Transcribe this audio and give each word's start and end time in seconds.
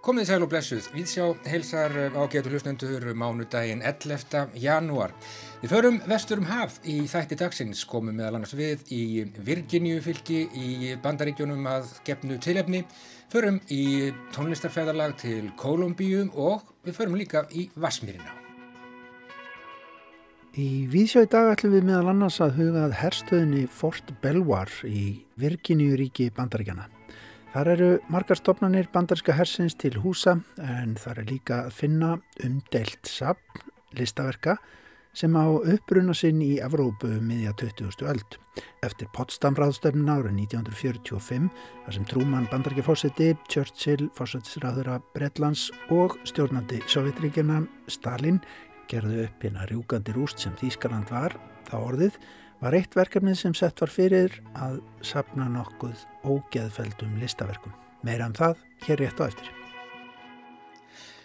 Komið 0.00 0.26
sæl 0.28 0.42
og 0.44 0.50
blessuð, 0.52 0.88
við 0.92 1.06
sjá 1.08 1.22
heilsar 1.48 1.94
ágætu 2.12 2.50
hlustendur 2.52 3.06
mánudaginn 3.16 3.80
11. 3.80 4.50
janúar. 4.60 5.14
Við 5.62 5.72
förum 5.72 5.96
vestur 6.10 6.42
um 6.42 6.50
haf 6.50 6.76
í 6.84 6.98
þætti 7.08 7.38
dagsins, 7.40 7.86
komum 7.88 8.12
meðal 8.20 8.36
annars 8.36 8.52
við 8.58 8.84
í 8.92 9.24
Virginíu 9.48 10.02
fylki 10.04 10.42
í 10.52 10.92
bandaríkjónum 11.00 11.64
að 11.72 11.96
gefnu 12.04 12.36
tilefni, 12.44 12.84
förum 13.32 13.62
í 13.72 14.12
tónlistarfæðarlag 14.36 15.16
til 15.24 15.48
Kolumbíu 15.56 16.28
og 16.36 16.60
við 16.84 17.00
förum 17.00 17.16
líka 17.16 17.46
í 17.56 17.70
Vasmírina. 17.72 18.49
Í 20.58 20.88
Víðsjá 20.90 21.22
í 21.22 21.28
dag 21.30 21.52
ætlum 21.52 21.76
við 21.76 21.84
meðal 21.86 22.08
annars 22.10 22.40
að 22.42 22.56
hugað 22.56 22.94
herstöðinni 22.98 23.68
Fort 23.70 24.08
Belvoir 24.18 24.72
í 24.82 25.22
Virginíu 25.38 25.94
ríki 25.94 26.26
bandaríkjana. 26.34 26.88
Þar 27.52 27.70
eru 27.76 27.90
margar 28.10 28.38
stopnarnir 28.40 28.88
bandarska 28.90 29.36
hersins 29.38 29.78
til 29.78 29.94
húsa 30.02 30.40
en 30.58 30.96
þar 30.98 31.22
er 31.22 31.28
líka 31.30 31.58
að 31.68 31.76
finna 31.78 32.10
umdelt 32.42 33.06
sapn, 33.06 33.62
listaverka 33.94 34.56
sem 35.14 35.34
á 35.38 35.46
uppbruna 35.46 36.14
sinn 36.14 36.42
í 36.42 36.56
Evrópu 36.62 37.12
um 37.16 37.30
miðja 37.30 37.54
20. 37.58 38.02
öld. 38.10 38.38
Eftir 38.82 39.10
Potsdam-ráðstöfnun 39.14 40.10
árið 40.10 40.34
1945 40.48 41.46
þar 41.84 41.94
sem 41.94 42.08
Trúmann 42.10 42.48
bandarki 42.50 42.82
fórseti, 42.86 43.32
Churchill, 43.50 44.10
fórsetisræðura 44.18 44.98
Bretlands 45.14 45.68
og 45.94 46.18
stjórnandi 46.26 46.82
Sovjetríkjana 46.90 47.62
Stalin 47.90 48.42
gerðu 48.90 49.24
upp 49.24 49.44
hérna 49.46 49.66
rjúgandi 49.70 50.14
rúst 50.16 50.42
sem 50.42 50.56
Þýskaland 50.58 51.12
var 51.14 51.36
þá 51.68 51.76
orðið 51.78 52.18
var 52.60 52.76
eitt 52.76 52.96
verkefnið 52.98 53.38
sem 53.40 53.54
sett 53.56 53.80
var 53.80 53.92
fyrir 53.92 54.34
að 54.58 54.80
sapna 55.06 55.48
nokkuð 55.48 56.02
ógeðfeldum 56.28 57.16
listaverkum. 57.22 57.72
Meira 58.04 58.28
um 58.28 58.36
það, 58.36 58.60
hér 58.86 59.02
rétt 59.04 59.20
á 59.20 59.24
eftir. 59.30 59.56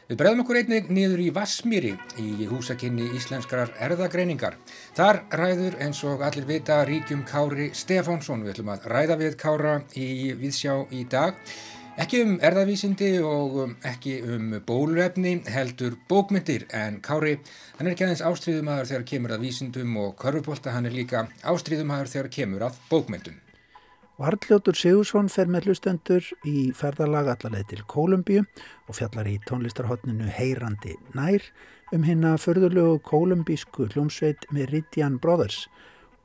Við 0.06 0.20
bregðum 0.20 0.44
okkur 0.44 0.58
einnig 0.60 0.90
niður 0.94 1.22
í 1.24 1.32
Vassmýri 1.34 1.96
í 2.22 2.46
húsakinni 2.46 3.08
Íslenskrar 3.18 3.72
erðagreiningar. 3.82 4.60
Þar 4.94 5.24
ræður 5.34 5.80
eins 5.82 6.04
og 6.06 6.22
allir 6.22 6.46
vita 6.46 6.84
ríkjum 6.86 7.24
Kári 7.26 7.72
Stefánsson. 7.74 8.44
Við 8.46 8.54
ætlum 8.54 8.70
að 8.76 8.86
ræða 8.92 9.18
við 9.24 9.38
Kára 9.42 9.80
í 9.98 10.10
Viðsjá 10.38 10.76
í 10.94 11.08
dag. 11.10 11.42
Ekki 11.96 12.20
um 12.26 12.34
erðavísindi 12.44 13.10
og 13.24 13.54
um, 13.64 13.74
ekki 13.88 14.18
um 14.28 14.50
bóluefni 14.68 15.38
heldur 15.48 15.94
bókmyndir 16.10 16.66
en 16.76 16.98
Kári 17.00 17.38
hann 17.78 17.88
er 17.88 17.94
ekki 17.94 18.04
aðeins 18.04 18.24
ástríðumæður 18.28 18.90
þegar 18.90 19.06
kemur 19.12 19.34
að 19.38 19.46
vísindum 19.46 19.96
og 20.02 20.18
körfubólta 20.20 20.74
hann 20.76 20.90
er 20.90 20.96
líka 20.98 21.22
ástríðumæður 21.48 22.12
þegar 22.12 22.30
kemur 22.36 22.66
að 22.68 22.82
bókmyndum. 22.90 23.38
Varljótur 24.20 24.76
Sigursson 24.76 25.32
fer 25.32 25.48
með 25.48 25.70
hlustendur 25.70 26.28
í 26.44 26.74
ferðalag 26.76 27.32
allarleið 27.32 27.72
til 27.72 27.88
Kólumbíu 27.88 28.44
og 28.44 29.00
fjallar 29.00 29.32
í 29.32 29.40
tónlistarhotninu 29.48 30.28
Heyrandi 30.36 31.00
nær 31.16 31.48
um 31.96 32.04
hérna 32.04 32.36
förðulegu 32.36 33.00
kólumbísku 33.08 33.88
hljómsveit 33.94 34.44
Meridian 34.52 35.16
Brothers 35.24 35.70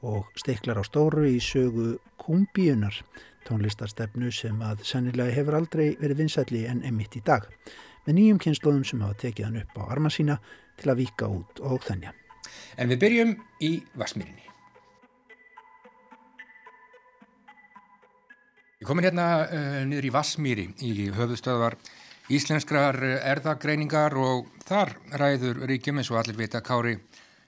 og 0.03 0.27
stiklar 0.35 0.83
á 0.83 0.85
stóru 0.87 1.29
í 1.31 1.39
sögu 1.39 2.01
Kumbíunar 2.19 3.05
tónlistarstefnu 3.49 4.33
sem 4.35 4.59
að 4.65 4.85
sennilega 4.89 5.35
hefur 5.35 5.57
aldrei 5.59 5.95
verið 6.01 6.25
vinsætli 6.25 6.65
en 6.71 6.83
emitt 6.87 7.17
í 7.19 7.23
dag 7.27 7.47
með 8.07 8.17
nýjum 8.17 8.41
kynnslóðum 8.43 8.85
sem 8.87 9.03
hafa 9.05 9.19
tekið 9.25 9.49
hann 9.49 9.61
upp 9.63 9.81
á 9.81 9.83
arma 9.93 10.13
sína 10.13 10.39
til 10.81 10.91
að 10.93 11.03
vika 11.05 11.29
út 11.29 11.61
og 11.61 11.83
þennja. 11.85 12.15
En 12.81 12.89
við 12.91 13.03
byrjum 13.05 13.35
í 13.67 13.73
Vassmýrinni. 14.01 14.47
Við 18.81 18.89
komum 18.89 19.05
hérna 19.05 19.27
uh, 19.45 19.81
niður 19.85 20.09
í 20.09 20.15
Vassmýri 20.15 20.69
í 20.89 21.11
höfustöðvar 21.13 21.77
íslenskrar 22.33 22.97
erðagreiningar 23.03 24.15
og 24.17 24.49
þar 24.65 24.95
ræður 25.21 25.67
ríkjum 25.69 26.01
eins 26.01 26.11
og 26.13 26.23
allir 26.23 26.39
vita 26.39 26.63
Kári 26.65 26.95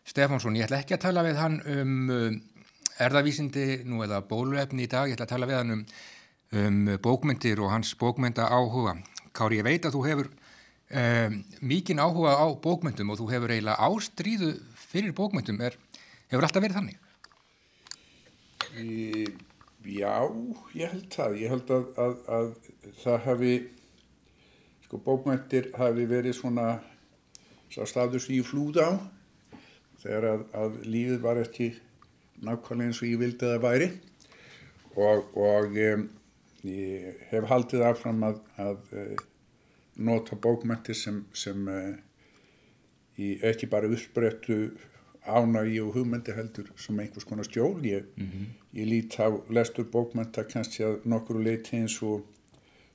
Stefánsson. 0.04 0.58
Ég 0.58 0.66
ætla 0.66 0.82
ekki 0.82 0.98
að 0.98 1.04
tala 1.06 1.24
við 1.24 1.38
hann 1.40 1.60
um 1.72 1.94
uh, 2.12 2.28
erðavísindi 3.00 3.82
nú 3.88 4.02
eða 4.04 4.22
bóluefni 4.28 4.86
í 4.86 4.90
dag, 4.90 5.08
ég 5.08 5.16
ætla 5.16 5.26
að 5.28 5.34
tala 5.34 5.48
við 5.48 5.58
hann 5.60 5.74
um, 5.76 5.84
um 6.62 6.80
bókmyndir 7.02 7.62
og 7.62 7.72
hans 7.72 7.94
bókmynda 7.98 8.48
áhuga. 8.52 8.98
Kári, 9.32 9.60
ég 9.60 9.66
veit 9.66 9.86
að 9.88 9.96
þú 9.96 10.02
hefur 10.08 10.28
um, 10.32 11.38
mikinn 11.64 12.02
áhuga 12.02 12.36
á 12.36 12.46
bókmyndum 12.64 13.14
og 13.14 13.20
þú 13.20 13.30
hefur 13.32 13.54
eiginlega 13.54 13.88
ástríðu 13.88 14.52
fyrir 14.76 15.14
bókmyndum, 15.16 15.62
er, 15.64 15.78
hefur 16.32 16.46
alltaf 16.48 16.64
verið 16.64 16.78
þannig? 16.80 16.98
Í, 18.82 19.26
já, 19.96 20.14
ég 20.76 20.92
held 20.92 21.08
það, 21.12 21.38
ég 21.40 21.52
held 21.52 21.72
að, 21.76 21.88
að, 22.04 22.14
að 22.36 22.52
það 23.02 23.18
hafi, 23.26 23.54
sko 24.86 25.00
bókmyndir 25.06 25.72
hafi 25.78 26.08
verið 26.08 26.38
svona 26.38 26.68
sá 27.72 27.86
staður 27.88 28.20
sem 28.20 28.36
ég 28.36 28.46
flúð 28.48 28.82
á 28.84 28.90
þegar 30.02 30.28
að, 30.28 30.44
að 30.58 30.78
lífið 30.84 31.20
var 31.24 31.40
ekki 31.40 31.72
nákvæmlega 32.42 32.90
eins 32.90 33.02
og 33.02 33.08
ég 33.08 33.20
vildi 33.22 33.46
að 33.46 33.54
það 33.54 33.66
væri. 33.66 33.90
Og, 34.92 35.36
og 35.40 35.76
um, 35.88 36.06
ég 36.68 37.26
hef 37.30 37.48
haldið 37.48 37.84
affram 37.88 38.24
að, 38.28 38.40
að 38.60 38.96
uh, 39.02 39.26
nota 39.96 40.36
bókmænti 40.36 40.96
sem, 40.96 41.22
sem 41.32 41.68
uh, 41.68 41.94
ekki 43.18 43.68
bara 43.72 43.90
uppbreyttu 43.92 44.58
ánægi 45.22 45.78
og 45.82 45.92
hugmyndi 45.94 46.34
heldur 46.34 46.70
sem 46.76 46.98
einhvers 46.98 47.24
konar 47.24 47.46
stjól 47.46 47.84
ég, 47.86 48.04
mm 48.16 48.26
-hmm. 48.26 48.46
ég 48.74 48.86
lít 48.88 49.18
á 49.18 49.30
lestur 49.50 49.84
bókmænta 49.84 50.42
kannski 50.44 50.82
að 50.82 51.04
nokkru 51.04 51.42
leiti 51.42 51.76
eins 51.76 52.02
og 52.02 52.26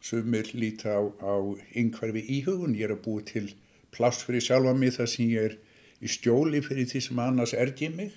sumir 0.02 0.52
líta 0.54 0.90
á, 1.00 1.02
á 1.24 1.34
yngverfi 1.76 2.22
íhugun, 2.28 2.76
ég 2.76 2.84
er 2.84 2.92
að 2.92 3.04
búi 3.06 3.24
til 3.24 3.56
pláss 3.92 4.24
fyrir 4.26 4.42
sjálfa 4.42 4.74
mig 4.74 4.94
þar 4.94 5.08
sem 5.08 5.26
ég 5.26 5.44
er 5.44 5.58
í 6.02 6.08
stjóli 6.08 6.62
fyrir 6.62 6.86
því 6.86 7.02
sem 7.02 7.20
annars 7.20 7.54
ergi 7.54 7.90
mig 7.90 8.12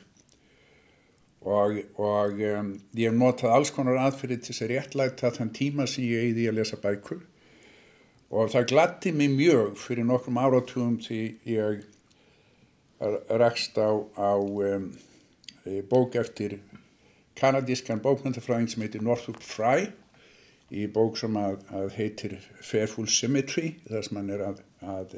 og, 1.40 1.78
og 1.96 2.40
um, 2.44 2.72
ég 2.96 3.08
hef 3.08 3.16
notað 3.16 3.54
alls 3.56 3.72
konar 3.72 4.00
aðferði 4.02 4.40
til 4.40 4.52
þess 4.52 4.64
að 4.66 4.72
réttlæta 4.74 5.30
þann 5.38 5.52
tíma 5.56 5.86
sem 5.88 6.04
ég 6.04 6.28
eiði 6.28 6.48
að 6.50 6.58
lesa 6.58 6.80
bækur. 6.80 7.22
Og 8.30 8.50
það 8.52 8.68
glatti 8.70 9.12
mig 9.16 9.32
mjög 9.32 9.78
fyrir 9.80 10.06
nokkrum 10.06 10.38
áratugum 10.38 10.98
því 11.02 11.22
ég 11.48 11.80
rakst 13.40 13.80
á, 13.80 13.90
á 14.20 14.36
um, 14.36 14.90
bók 15.88 16.18
eftir 16.20 16.60
kanadískan 17.40 18.02
bókmyndafræðing 18.04 18.68
sem 18.68 18.84
heitir 18.84 19.02
Northrop 19.02 19.40
Frye 19.40 19.88
í 20.70 20.84
bók 20.92 21.16
sem 21.18 21.34
að, 21.40 21.56
að 21.72 21.94
heitir 21.96 22.36
Fairful 22.60 23.08
Symmetry 23.08 23.78
þar 23.88 24.04
sem 24.06 24.20
hann 24.20 24.30
er 24.34 24.44
að, 24.50 24.60
að 24.84 25.16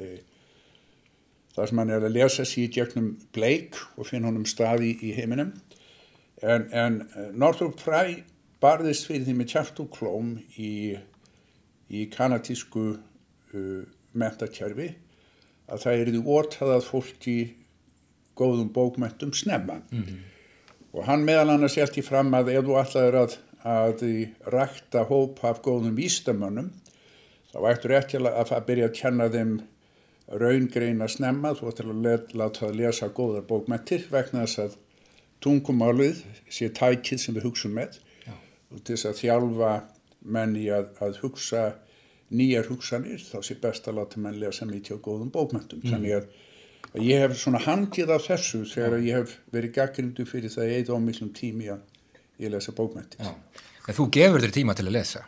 þar 1.56 1.69
sem 1.69 1.83
hann 1.83 1.93
er 1.93 2.06
að 2.06 2.15
lesa 2.15 2.47
sér 2.49 2.71
gegnum 2.72 3.10
Blake 3.34 3.83
og 3.97 4.09
finna 4.09 4.31
honum 4.31 4.47
staði 4.49 4.94
í 5.03 5.12
heiminum 5.19 5.53
en, 6.42 6.69
en 6.72 7.00
eh, 7.03 7.30
Northrop 7.32 7.80
Frye 7.80 8.22
barðist 8.62 9.08
fyrir 9.08 9.26
því 9.26 9.38
með 9.38 9.50
kjartuklóm 9.54 10.34
í, 10.60 10.75
í 11.91 12.04
kanatísku 12.12 12.84
uh, 12.92 13.80
mentakerfi 14.14 14.92
að 15.72 15.82
það 15.82 15.97
er 15.97 16.10
því 16.12 16.20
orðað 16.36 16.86
fólki 16.86 17.36
góðum 18.38 18.70
bókmentum 18.75 19.32
snemma 19.34 19.80
mm 19.80 20.04
-hmm. 20.04 20.20
og 20.92 21.08
hann 21.08 21.26
meðal 21.26 21.56
annars 21.56 21.76
í 21.76 22.04
fram 22.06 22.30
að 22.34 22.53
ef 22.54 22.64
þú 22.69 22.78
allar 22.80 23.19
að, 23.24 23.36
að 23.64 24.06
rækta 24.54 25.04
hóp 25.10 25.42
af 25.44 25.62
góðum 25.62 25.98
vístamönnum 25.98 26.70
þá 27.53 27.59
ættur 27.72 27.98
ekki 27.98 28.22
að, 28.22 28.53
að 28.53 28.66
byrja 28.66 28.88
að 28.88 28.98
kenna 29.00 29.28
þeim 29.28 29.60
raungreina 30.28 31.09
snemma 31.09 31.54
þú 31.54 31.69
ættir 31.69 31.91
að 31.91 32.06
láta 32.34 32.66
það 32.66 32.78
lesa 32.78 33.09
góðar 33.09 33.44
bókmentir 33.48 34.06
vegna 34.10 34.47
þess 34.47 34.59
að 34.59 34.78
tungumálið 35.42 36.22
sé 36.53 36.68
tækið 36.74 37.21
sem 37.21 37.36
við 37.36 37.48
hugsun 37.48 37.74
með 37.77 37.98
Já. 38.27 38.34
og 38.72 38.83
til 38.83 38.94
þess 38.94 39.09
að 39.10 39.18
þjálfa 39.22 39.72
menni 40.22 40.68
að, 40.71 40.92
að 41.03 41.18
hugsa 41.24 41.65
nýjar 42.33 42.71
hugsanir 42.71 43.21
þá 43.21 43.39
sé 43.44 43.59
best 43.60 43.89
að 43.89 43.98
láta 44.00 44.22
menn 44.22 44.39
lesa 44.41 44.66
mikið 44.68 44.98
á 44.98 45.04
góðum 45.04 45.33
bókmöntum 45.34 45.83
mm. 45.83 45.91
þannig 45.91 46.16
að, 46.16 46.28
að 46.92 47.09
ég 47.09 47.24
hef 47.24 47.36
svona 47.41 47.60
hangið 47.66 48.15
af 48.15 48.27
þessu 48.28 48.62
þegar 48.71 48.98
Já. 48.98 49.04
ég 49.09 49.21
hef 49.21 49.36
verið 49.54 49.74
gaggrindu 49.78 50.27
fyrir 50.28 50.54
það 50.54 50.74
eða 50.78 50.97
ómillum 50.97 51.33
tími 51.36 51.71
að 51.74 51.84
ég 52.42 52.54
lesa 52.54 52.74
bókmöntir 52.77 53.33
En 53.83 53.97
þú 53.97 54.06
gefur 54.15 54.44
þér 54.44 54.53
tíma 54.54 54.74
til 54.78 54.86
að 54.86 54.94
lesa? 54.94 55.24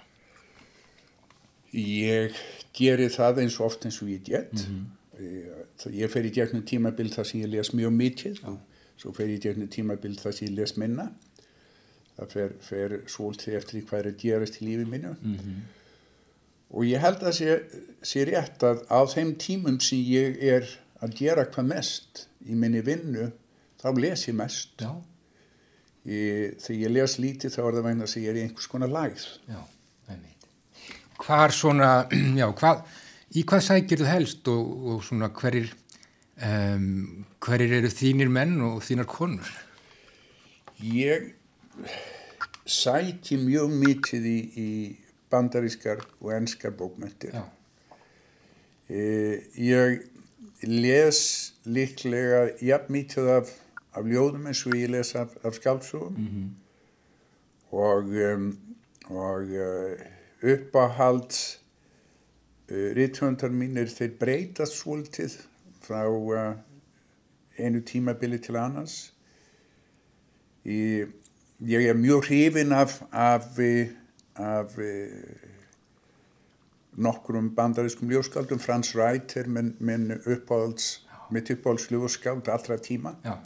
Ég 1.75 2.37
geri 2.77 3.09
það 3.11 3.41
eins 3.43 3.57
og 3.59 3.67
oft 3.67 3.87
eins 3.89 3.99
og 4.03 4.13
ég 4.13 4.23
get 4.23 4.53
mm 4.53 4.63
-hmm. 4.63 4.85
ég, 5.91 5.97
ég 6.05 6.11
fer 6.11 6.25
í 6.25 6.31
gegnum 6.31 6.63
tímabild 6.63 7.15
þar 7.15 7.27
sem 7.27 7.41
ég 7.41 7.51
les 7.51 7.73
mjög 7.75 7.93
mikið 7.93 8.45
og 8.47 8.61
svo 9.01 9.13
fer 9.13 9.31
ég 9.33 9.45
í 9.45 9.69
tímabild 9.77 10.21
þar 10.21 10.37
sem 10.37 10.49
ég 10.49 10.59
les 10.59 10.77
minna 10.81 11.09
það 12.17 12.35
fer, 12.37 12.53
fer 12.61 12.99
svolítið 13.11 13.59
eftir 13.61 13.87
hvað 13.89 14.01
er 14.01 14.11
að 14.11 14.21
gerast 14.23 14.61
í 14.61 14.69
lífi 14.69 14.85
minnu 14.91 15.15
mm 15.15 15.39
-hmm. 15.39 15.63
og 16.71 16.85
ég 16.87 17.01
held 17.01 17.23
að 17.23 17.33
sé, 17.41 17.63
sé 18.03 18.25
rétt 18.25 18.63
að 18.63 18.85
á 18.91 19.01
þeim 19.15 19.35
tímum 19.47 19.81
sem 19.81 19.99
ég 19.99 20.39
er 20.43 20.69
að 21.01 21.17
gera 21.19 21.47
hvað 21.47 21.73
mest 21.73 22.29
í 22.47 22.55
minni 22.55 22.81
vinnu 22.81 23.33
þá 23.83 23.89
les 23.99 24.29
ég 24.29 24.35
mest 24.35 24.81
Já. 24.81 24.95
Ég, 26.05 26.59
þegar 26.61 26.81
ég 26.83 26.93
les 26.93 27.15
lítið 27.17 27.55
þá 27.55 27.61
er 27.63 27.77
það 27.79 27.87
vegna 27.87 28.07
að 28.07 28.19
ég 28.21 28.29
er 28.29 28.37
í 28.37 28.43
einhvers 28.45 28.69
konar 28.69 28.91
lagð. 28.93 29.23
Einmitt. 30.13 30.49
Hvar 31.25 31.55
svona, 31.57 31.91
já, 32.41 32.45
hvað, 32.61 32.83
í 33.33 33.45
hvað 33.49 33.63
sækir 33.71 34.03
þú 34.03 34.11
helst 34.11 34.51
og, 34.53 34.75
og 34.93 34.99
svona 35.07 35.31
hverjir, 35.33 35.73
um, 36.43 37.25
hverjir 37.45 37.79
eru 37.79 37.91
þínir 37.93 38.33
menn 38.33 38.57
og 38.65 38.81
þínar 38.87 39.09
konur? 39.11 39.51
Ég 40.81 41.33
sæki 42.65 43.39
mjög 43.43 43.75
mikið 43.83 44.27
í, 44.31 44.39
í 44.57 44.71
bandarískar 45.33 46.03
og 46.21 46.33
enskar 46.35 46.75
bókmyndir. 46.79 47.35
Já. 47.35 47.45
E, 48.89 49.05
ég 49.61 50.05
les 50.65 51.21
líklega 51.67 52.47
jafn 52.65 52.93
mikið 52.99 53.31
af, 53.39 53.55
af 53.95 54.07
ljóðum 54.09 54.51
eins 54.51 54.65
og 54.69 54.77
ég 54.79 54.93
les 54.93 55.15
af, 55.19 55.33
af 55.45 55.57
skáldsögum 55.61 56.21
Mm 56.21 56.53
og, 57.75 58.05
um, 58.05 58.59
og 59.07 59.43
uh, 59.43 60.51
uppáhalds 60.53 61.61
uh, 62.71 62.91
rithöndar 62.97 63.51
mínir 63.51 63.91
þeir 63.91 64.15
breytast 64.21 64.79
svolítið 64.79 65.35
frá 65.85 66.07
uh, 66.09 66.55
einu 67.59 67.81
tímabili 67.81 68.39
til 68.43 68.57
annars. 68.57 69.13
Í, 70.65 71.05
ég 71.69 71.89
er 71.89 71.99
mjög 71.99 72.29
hrifin 72.29 72.73
af, 72.73 72.97
af, 73.13 73.59
eh, 73.61 73.93
af 74.41 74.79
eh, 74.81 75.51
nokkrum 76.97 77.53
bandarískum 77.57 78.11
ljóskaldum. 78.11 78.59
Frans 78.59 78.95
Wright 78.97 79.37
er 79.37 79.49
minn, 79.49 79.75
minn 79.79 80.13
uppáhalds, 80.25 81.05
mitt 81.31 81.51
uppáhalds 81.53 81.91
ljóskald 81.93 82.49
allra 82.49 82.79
tíma. 82.81 83.17
Já, 83.25 83.39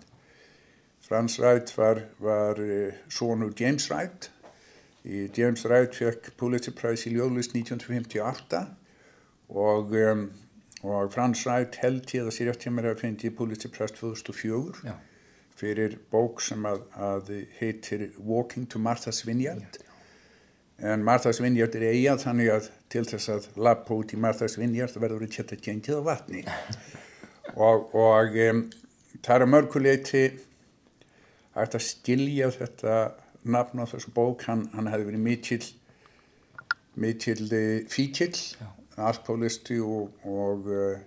Frans 1.08 1.38
Wright 1.40 1.72
var, 1.76 2.02
var 2.20 2.58
uh, 2.60 2.92
sonur 3.08 3.52
James 3.58 3.90
Wright. 3.90 4.30
Í 5.08 5.28
James 5.36 5.64
Wright 5.64 5.94
fekk 5.96 6.34
Pulitzer 6.36 6.74
Prize 6.76 7.08
í 7.08 7.14
ljóðlist 7.14 7.54
1958 7.56 8.66
og, 9.48 9.94
um, 9.96 10.26
og 10.82 11.12
Frans 11.12 11.42
Wright 11.46 11.78
held 11.82 12.06
ég 12.14 12.26
að 12.26 12.34
sér 12.36 12.52
eftir 12.52 12.74
mér 12.74 12.92
að 12.92 13.02
fyndi 13.02 13.30
Pulitzer 13.34 13.72
Prize 13.74 13.96
2004 13.98 14.86
já, 14.86 14.94
fyrir 15.58 15.98
bók 16.12 16.42
sem 16.44 16.64
að, 16.68 16.84
að 16.94 17.32
heitir 17.58 18.08
Walking 18.18 18.68
to 18.70 18.78
Martha's 18.82 19.24
Vineyard. 19.26 19.80
En 20.78 21.02
Martha's 21.02 21.40
Vineyard 21.42 21.74
er 21.74 21.88
eiga 21.90 22.14
þannig 22.22 22.52
að 22.54 22.68
til 22.92 23.02
þess 23.10 23.32
að 23.34 23.48
lappa 23.58 23.96
út 23.98 24.14
í 24.14 24.20
Martha's 24.22 24.54
Vineyard 24.60 24.94
verður 24.94 25.26
að 25.26 25.34
tjetta 25.34 25.58
gengið 25.58 25.98
á 25.98 26.02
vatni. 26.12 26.44
og 27.66 27.96
og 27.98 28.38
um, 28.46 28.62
það 29.18 29.34
er 29.34 29.46
að 29.46 29.52
mörguleiti 29.56 30.24
að 31.58 31.80
skilja 31.82 32.52
þetta 32.54 33.00
nafn 33.50 33.82
á 33.82 33.90
þessu 33.90 34.14
bók. 34.14 34.46
Hann, 34.46 34.68
hann 34.76 34.90
hefði 34.92 35.10
verið 35.10 35.26
mikill 35.26 35.64
mikill 36.98 37.46
eh, 37.54 37.86
fíkill, 37.90 38.34
alkoholisti 38.98 39.78
og, 39.80 40.10
og 40.26 40.66
uh, 40.66 40.98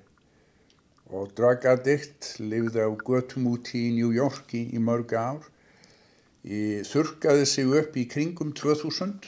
og 1.12 1.32
drug 1.36 1.66
addict, 1.68 2.38
lifði 2.40 2.86
á 2.88 2.90
götum 3.04 3.50
úti 3.52 3.88
í 3.90 3.96
New 3.98 4.14
York 4.16 4.54
í, 4.56 4.64
í 4.72 4.80
mörg 4.80 5.12
ár. 5.20 5.44
Í, 6.42 6.82
þurkaði 6.88 7.48
sig 7.50 7.74
upp 7.82 7.98
í 8.00 8.08
kringum 8.10 8.54
2000 8.58 9.28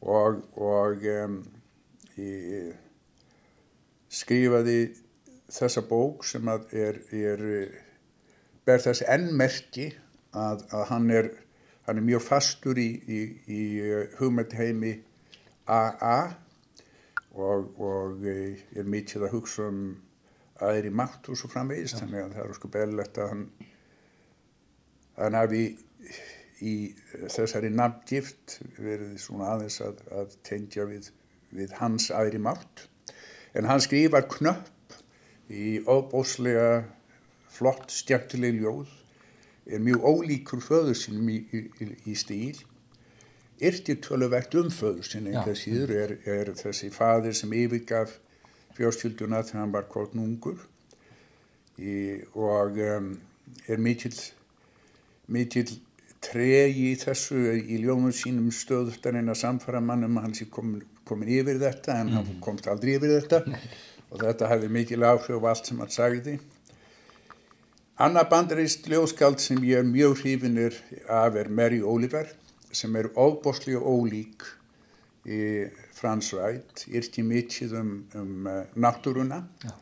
og, 0.00 0.40
og 0.56 1.04
um, 1.12 1.36
í, 2.16 2.30
skrifaði 4.08 4.78
þessa 5.52 5.84
bók 5.90 6.24
sem 6.26 6.48
er, 6.48 7.02
er 7.12 7.44
ber 8.66 8.82
þess 8.82 9.04
ennmerki 9.04 9.90
að, 10.32 10.64
að 10.72 10.84
hann, 10.88 11.12
er, 11.12 11.30
hann 11.86 12.00
er 12.00 12.08
mjög 12.08 12.24
fastur 12.30 12.80
í, 12.80 12.90
í 13.44 13.62
hugmyndheimi 14.18 14.96
AA 15.68 16.18
og, 17.38 17.72
og 17.80 18.28
er 18.28 18.88
mikið 18.88 19.26
að 19.26 19.34
hugsa 19.36 19.68
um 19.70 19.82
aðri 20.64 20.90
mátt 20.90 21.28
og 21.30 21.38
svo 21.38 21.50
framvegist 21.52 22.00
þannig 22.00 22.24
að 22.24 22.36
það 22.36 22.46
er 22.48 22.56
sko 22.58 22.70
beðlegt 22.74 23.20
að 23.22 23.32
hann 23.32 23.44
hann 25.18 25.38
hafi 25.38 25.62
í 26.64 26.74
þessari 27.30 27.70
nafngift 27.74 28.58
verið 28.78 29.18
svona 29.22 29.52
aðeins 29.54 29.78
að, 29.84 30.02
að 30.14 30.36
tengja 30.46 30.86
við, 30.88 31.10
við 31.54 31.74
hans 31.78 32.08
aðri 32.14 32.40
mátt 32.42 32.86
en 33.58 33.68
hann 33.70 33.82
skrifar 33.82 34.26
knöpp 34.30 34.96
í 35.48 35.78
óbóslega 35.86 36.84
flott 37.54 37.92
stjæmtileg 37.94 38.58
ljóð 38.62 38.90
er 39.68 39.82
mjög 39.84 40.06
ólíkur 40.06 40.62
föður 40.64 40.98
sínum 40.98 41.30
í, 41.32 41.38
í, 41.52 41.88
í 42.08 42.16
stíl 42.18 42.58
yrtir 43.60 44.00
töluvert 44.04 44.54
um 44.58 44.70
föður 44.70 45.06
sinni 45.06 45.32
Já. 45.32 45.40
einhver 45.40 45.58
síður 45.58 45.94
er, 45.96 46.16
er 46.26 46.52
þessi 46.58 46.90
fadir 46.94 47.36
sem 47.36 47.52
yfirgaf 47.52 48.14
fjárstjölduna 48.78 49.42
þegar 49.46 49.64
hann 49.64 49.74
var 49.74 49.88
kort 49.90 50.14
núngur 50.14 50.60
í, 51.78 52.22
og 52.34 52.78
um, 52.78 53.12
er 53.66 53.82
mikill 53.82 54.16
mikill 55.28 55.68
tregi 56.24 56.92
í 56.92 56.94
þessu 56.98 57.38
í 57.58 57.78
ljónum 57.82 58.14
sínum 58.14 58.50
stöðuftarinn 58.54 59.30
að 59.30 59.42
samfara 59.42 59.82
mann 59.84 60.06
um 60.06 60.18
að 60.18 60.26
hann 60.26 60.36
sé 60.38 60.48
komin, 60.50 60.82
komin 61.06 61.30
yfir 61.30 61.60
þetta 61.62 62.00
en 62.02 62.14
hann 62.16 62.32
komst 62.44 62.66
aldrei 62.70 62.96
yfir 62.96 63.14
þetta. 63.18 63.42
Og 64.08 64.22
þetta 64.22 64.48
hefði 64.48 64.70
mikil 64.72 65.04
áhrif 65.04 65.44
á 65.44 65.48
allt 65.50 65.68
sem 65.68 65.80
hann 65.82 65.92
sagði. 65.92 66.38
Anna 68.00 68.22
bandarist 68.30 68.86
ljóskald 68.88 69.42
sem 69.42 69.60
ég 69.66 69.82
er 69.82 69.86
mjög 69.86 70.22
hrifinir 70.22 70.76
af 71.12 71.36
er 71.36 71.50
Mary 71.52 71.80
Oliver 71.82 72.30
sem 72.78 72.96
er 72.98 73.10
óbóslega 73.18 73.80
ólík 73.82 74.46
í 75.28 75.40
Frans 75.98 76.30
Wright, 76.32 76.84
yrti 76.88 77.24
mikið 77.26 77.74
um, 77.80 77.94
um 78.16 78.46
uh, 78.48 78.60
náttúruna, 78.78 79.42
Já. 79.64 79.72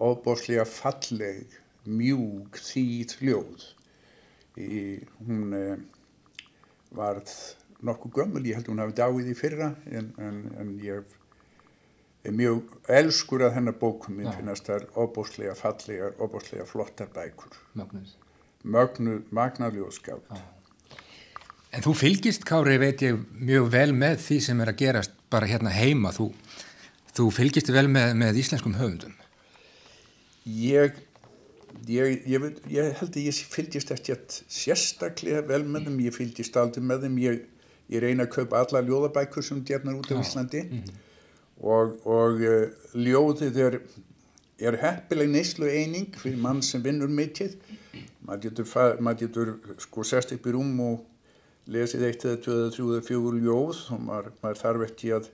óbóslega 0.00 0.64
falleg, 0.68 1.58
mjúk, 1.84 2.58
þýð 2.64 3.18
ljóð. 3.28 3.66
Í, 4.58 4.80
hún 5.26 5.52
uh, 5.58 5.76
varð 6.94 7.34
nokkuð 7.84 8.16
gömul, 8.18 8.46
ég 8.48 8.58
held 8.58 8.70
hún 8.72 8.80
hafi 8.82 8.96
dáið 8.96 9.30
í 9.30 9.36
fyrra 9.36 9.74
en, 9.90 10.10
en, 10.22 10.40
en 10.60 10.72
ég 10.82 11.14
er 12.24 12.32
mjög 12.32 12.72
elskur 12.88 13.44
að 13.44 13.58
hennar 13.58 13.76
bókum 13.80 14.22
Já. 14.24 14.30
finnast 14.38 14.70
þar 14.70 14.88
óbóslega 14.96 15.54
fallegar, 15.58 16.16
óbóslega 16.18 16.64
flottar 16.68 17.10
bækur. 17.12 17.52
Magnús. 17.76 18.16
Mögnu, 18.64 19.18
magnarljóðskáld. 19.34 20.30
En 21.74 21.82
þú 21.82 21.94
fylgist, 21.98 22.44
Kári, 22.46 22.76
veit 22.78 23.02
ég, 23.02 23.16
mjög 23.34 23.64
vel 23.72 23.90
með 23.98 24.20
því 24.22 24.36
sem 24.46 24.60
er 24.62 24.70
að 24.70 24.78
gerast 24.84 25.14
bara 25.32 25.48
hérna 25.50 25.72
heima. 25.74 26.12
Þú, 26.14 26.28
þú 27.16 27.30
fylgist 27.34 27.70
vel 27.74 27.88
með, 27.90 28.12
með 28.20 28.38
íslenskum 28.44 28.76
höfundum. 28.78 29.16
Ég, 30.46 31.00
ég, 31.90 32.28
ég, 32.30 32.44
ég 32.70 32.92
held 33.00 33.16
að 33.16 33.24
ég 33.24 33.40
fylgist 33.50 33.90
að 33.90 34.12
sérstaklega 34.46 35.42
vel 35.48 35.64
með 35.66 35.88
þeim, 35.88 35.96
ég 36.04 36.14
fylgist 36.14 36.58
aldrei 36.60 36.84
með 36.86 37.08
þeim, 37.08 37.16
ég, 37.24 37.40
reyna 38.04 38.28
að 38.28 38.34
kaupa 38.36 38.60
alla 38.62 38.82
ljóðabækur 38.84 39.46
sem 39.46 39.64
gefnar 39.66 39.98
út 39.98 40.12
á. 40.14 40.20
Íslandi 40.20 40.62
og, 41.58 41.96
og 42.06 42.44
uh, 42.44 42.68
ljóðið 42.94 43.58
er, 43.64 43.78
er 44.62 44.78
heppileg 44.84 45.32
neyslu 45.32 45.66
eining 45.72 46.14
fyrir 46.20 46.38
mann 46.44 46.62
sem 46.62 46.84
vinnur 46.84 47.10
mikið. 47.10 47.58
Maður 48.24 48.46
getur, 48.46 48.70
maður 49.02 49.20
getur 49.24 49.52
sko 49.82 50.06
sest 50.06 50.36
upp 50.36 50.46
í 50.46 50.54
rúm 50.54 50.78
og 50.84 51.02
lesið 51.70 52.04
eitt 52.08 52.26
eða 52.26 52.42
tvö 52.44 52.58
eða 52.58 52.74
þrjú 52.74 52.90
eða 52.92 53.06
fjögur 53.08 53.40
ljóð 53.40 53.80
og 53.94 54.04
maður, 54.04 54.32
maður 54.42 54.60
þarf 54.60 54.86
ekki 54.88 55.14
að 55.16 55.30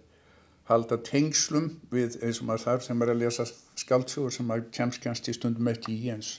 halda 0.70 1.00
tengslum 1.02 1.72
við 1.90 2.20
eins 2.22 2.38
og 2.38 2.46
maður 2.50 2.66
þarf 2.68 2.87
sem 2.87 3.02
er 3.02 3.10
að 3.10 3.22
lesa 3.25 3.46
skaldsögur 3.80 4.34
sem 4.34 4.46
maður 4.46 4.68
kemst 4.76 5.02
kannski 5.02 5.34
stundum 5.34 5.70
ekki 5.72 5.96
í 5.96 6.12
eins 6.14 6.38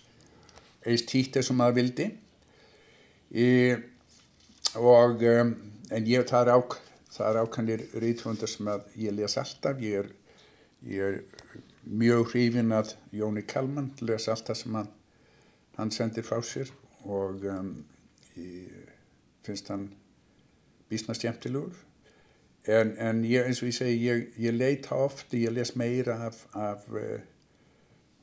títt 1.09 1.35
eins 1.37 1.51
og 1.51 1.59
maður 1.59 1.77
vildi. 1.81 2.07
E, 3.31 3.47
og 4.79 5.21
um, 5.27 5.51
en 5.91 6.07
ég 6.07 6.25
það 6.29 6.47
er, 6.47 6.53
ák, 6.55 6.77
er 7.19 7.41
ákvæmlega 7.43 8.01
reythundar 8.01 8.49
sem 8.49 8.71
að 8.71 8.87
ég 9.03 9.15
les 9.17 9.37
alltaf. 9.37 9.83
Ég 9.83 9.99
er, 10.01 10.09
ég 10.87 11.03
er 11.09 11.19
mjög 11.83 12.31
hrifin 12.31 12.73
að 12.75 12.95
Jóni 13.15 13.43
Kalman 13.47 13.91
les 14.01 14.29
alltaf 14.31 14.61
sem 14.61 14.79
hann, 14.79 14.89
hann 15.77 15.91
sendir 15.93 16.25
frá 16.25 16.39
sér 16.45 16.71
og 17.05 17.43
um, 17.51 17.75
ég 18.39 18.80
finnst 19.45 19.69
hann 19.69 19.89
býsna 20.89 21.15
skemmtilegur. 21.17 21.75
En, 22.69 22.93
en 23.01 23.23
ég, 23.25 23.41
eins 23.45 23.63
og 23.63 23.71
ég 23.71 23.75
segi 23.77 23.97
ég, 24.05 24.27
ég 24.37 24.53
leita 24.53 24.95
oft, 24.95 25.33
ég 25.33 25.53
les 25.53 25.73
meira 25.75 26.19
af, 26.27 26.43
af, 26.53 26.85
eh, 26.93 27.23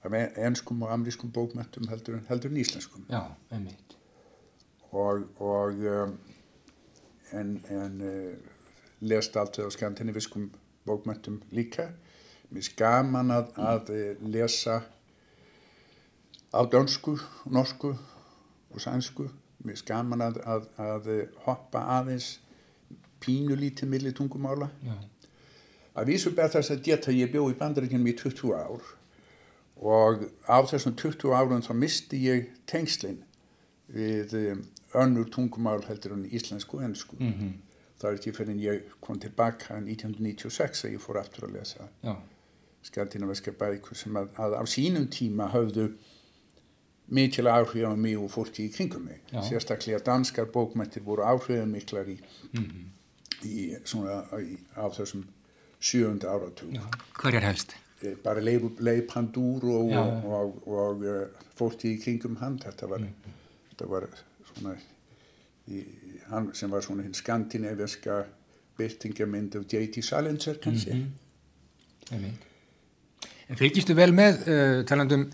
af 0.06 0.18
enskum 0.46 0.82
og 0.87 0.92
amrískum 0.94 1.32
bókmöntum 1.34 1.88
heldur, 1.90 2.20
heldur 2.28 2.50
en 2.50 2.62
íslenskum. 2.62 3.06
Já, 3.10 3.25
einmitt. 3.50 3.98
og, 4.90 5.22
og 5.37 5.72
um, 5.72 6.18
en, 7.32 7.64
en 7.70 8.00
uh, 8.00 8.37
lest 9.00 9.37
alltaf 9.37 9.66
á 9.66 9.70
skandinaviskum 9.70 10.50
bókmöntum 10.88 11.42
líka. 11.50 11.90
Mér 12.50 12.64
er 12.64 12.76
gaman 12.76 13.30
að, 13.30 13.50
að 13.60 13.90
eh, 13.92 14.20
lesa 14.25 14.78
á 16.48 16.60
dönsku, 16.64 17.18
norsku 17.44 17.90
og 18.70 18.80
sænsku 18.80 19.26
mér 19.65 19.77
skaman 19.81 20.21
að, 20.23 20.41
að, 20.47 20.69
að 20.79 21.09
hoppa 21.47 21.83
aðeins 21.99 22.38
pínulítið 23.21 23.88
milli 23.91 24.12
tungumála 24.15 24.69
Já. 24.87 24.95
að 25.99 26.12
vísu 26.12 26.31
ber 26.37 26.50
þess 26.53 26.71
að 26.71 26.83
geta 26.87 27.15
ég 27.15 27.33
bjó 27.33 27.49
í 27.50 27.57
bandaríkjunum 27.59 28.11
í 28.12 28.15
20 28.21 28.55
ár 28.55 28.85
og 29.79 30.27
á 30.47 30.59
þessum 30.67 30.95
20 30.99 31.35
árum 31.35 31.62
þá 31.62 31.73
misti 31.75 32.21
ég 32.27 32.50
tengslinn 32.71 33.21
við 33.95 34.35
um, 34.38 34.62
önnur 34.99 35.29
tungumál 35.31 35.83
heldur 35.87 36.15
en 36.17 36.27
íslensku 36.31 36.79
og 36.79 36.85
ennsku 36.88 37.17
Mm 37.19 37.33
-hmm. 37.33 37.53
það 38.00 38.11
er 38.11 38.15
ekki 38.19 38.33
fyrir 38.33 38.50
en 38.50 38.61
ég 38.61 38.83
kom 39.00 39.19
tilbaka 39.19 39.75
1996 39.77 40.85
að 40.85 40.93
ég 40.93 41.00
fór 41.00 41.19
aftur 41.19 41.49
að 41.49 41.53
lesa 41.59 41.88
Já. 42.03 42.17
skandinaviska 42.83 43.53
bækur 43.53 43.97
sem 43.97 44.17
að, 44.17 44.29
að 44.37 44.53
á 44.61 44.65
sínum 44.67 45.07
tíma 45.11 45.50
höfðu 45.53 45.93
mikil 47.09 47.47
áhrif 47.49 47.85
á 47.88 47.95
mig 47.97 48.17
og 48.19 48.31
fólki 48.31 48.67
í 48.69 48.73
kringum 48.75 49.05
mig 49.09 49.21
Já. 49.33 49.41
sérstaklega 49.43 49.99
danskar 50.05 50.47
bókmæntir 50.53 51.03
voru 51.05 51.23
áhrifamiklar 51.25 52.09
í, 52.09 52.19
Mm 52.53 52.87
í, 53.45 53.75
svona, 53.87 54.25
í, 54.43 54.57
á 54.75 54.91
þessum 54.91 55.21
sjöunda 55.81 56.27
áratug. 56.33 56.73
Hverjar 57.21 57.45
helst? 57.47 57.77
Eh, 58.03 58.17
bara 58.25 58.41
Leif, 58.43 58.65
Panduro 59.12 59.77
og, 59.81 59.93
og, 59.93 60.25
og, 60.25 60.69
og 60.69 61.05
uh, 61.07 61.45
fólki 61.59 61.93
í 61.95 62.00
kringum 62.03 62.37
hann 62.43 62.59
þetta 62.59 62.88
var, 62.91 63.05
þetta 63.71 63.87
var 63.91 64.09
svona 64.53 64.75
í, 65.71 65.85
hann 66.33 66.50
sem 66.55 66.71
var 66.71 66.83
svona 66.83 67.07
hinn 67.07 67.15
skandinaviska 67.15 68.25
byrtingamind 68.79 69.55
af 69.59 69.65
J.T. 69.73 70.03
Salinger 70.03 70.59
kannski 70.62 70.91
Mhm. 70.95 71.09
Einmitt. 72.12 72.45
En 73.49 73.57
fylgistu 73.57 73.95
vel 73.95 74.12
með 74.17 74.43
uh, 74.49 74.85
talandum 74.88 75.29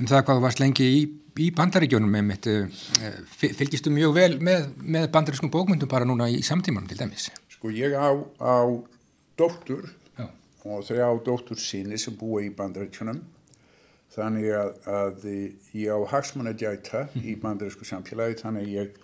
um 0.00 0.08
það 0.08 0.24
hvað 0.26 0.38
þú 0.38 0.44
varst 0.46 0.62
lengi 0.62 0.88
í, 0.88 1.02
í 1.44 1.50
bandaríkjónum 1.56 2.16
einmitt, 2.20 2.48
uh, 2.50 2.86
uh, 3.02 3.18
fylgistu 3.36 3.92
mjög 3.94 4.16
vel 4.16 4.32
með, 4.40 4.70
með 4.82 5.10
bandarískum 5.14 5.52
bókmyndum 5.52 5.90
bara 5.90 6.08
núna 6.08 6.30
í 6.32 6.40
samtímanum 6.46 6.88
til 6.90 7.00
dæmis? 7.00 7.30
Sko 7.52 7.72
ég 7.74 7.96
á, 7.96 8.10
á 8.40 8.56
dóttur 9.38 9.86
Já. 10.18 10.26
og 10.64 10.82
þrjá 10.88 11.06
dóttur 11.26 11.60
síni 11.60 12.00
sem 12.00 12.16
búa 12.18 12.42
í 12.44 12.50
bandaríkjunum 12.56 13.22
þannig 14.12 14.50
að, 14.56 14.74
að 14.92 15.24
ég 15.78 15.88
á 15.88 15.98
hagsmunadjæta 16.12 17.06
í 17.22 17.36
bandarísku 17.40 17.86
samfélagi 17.88 18.42
þannig 18.42 18.66
að 18.66 18.76
ég 18.76 19.00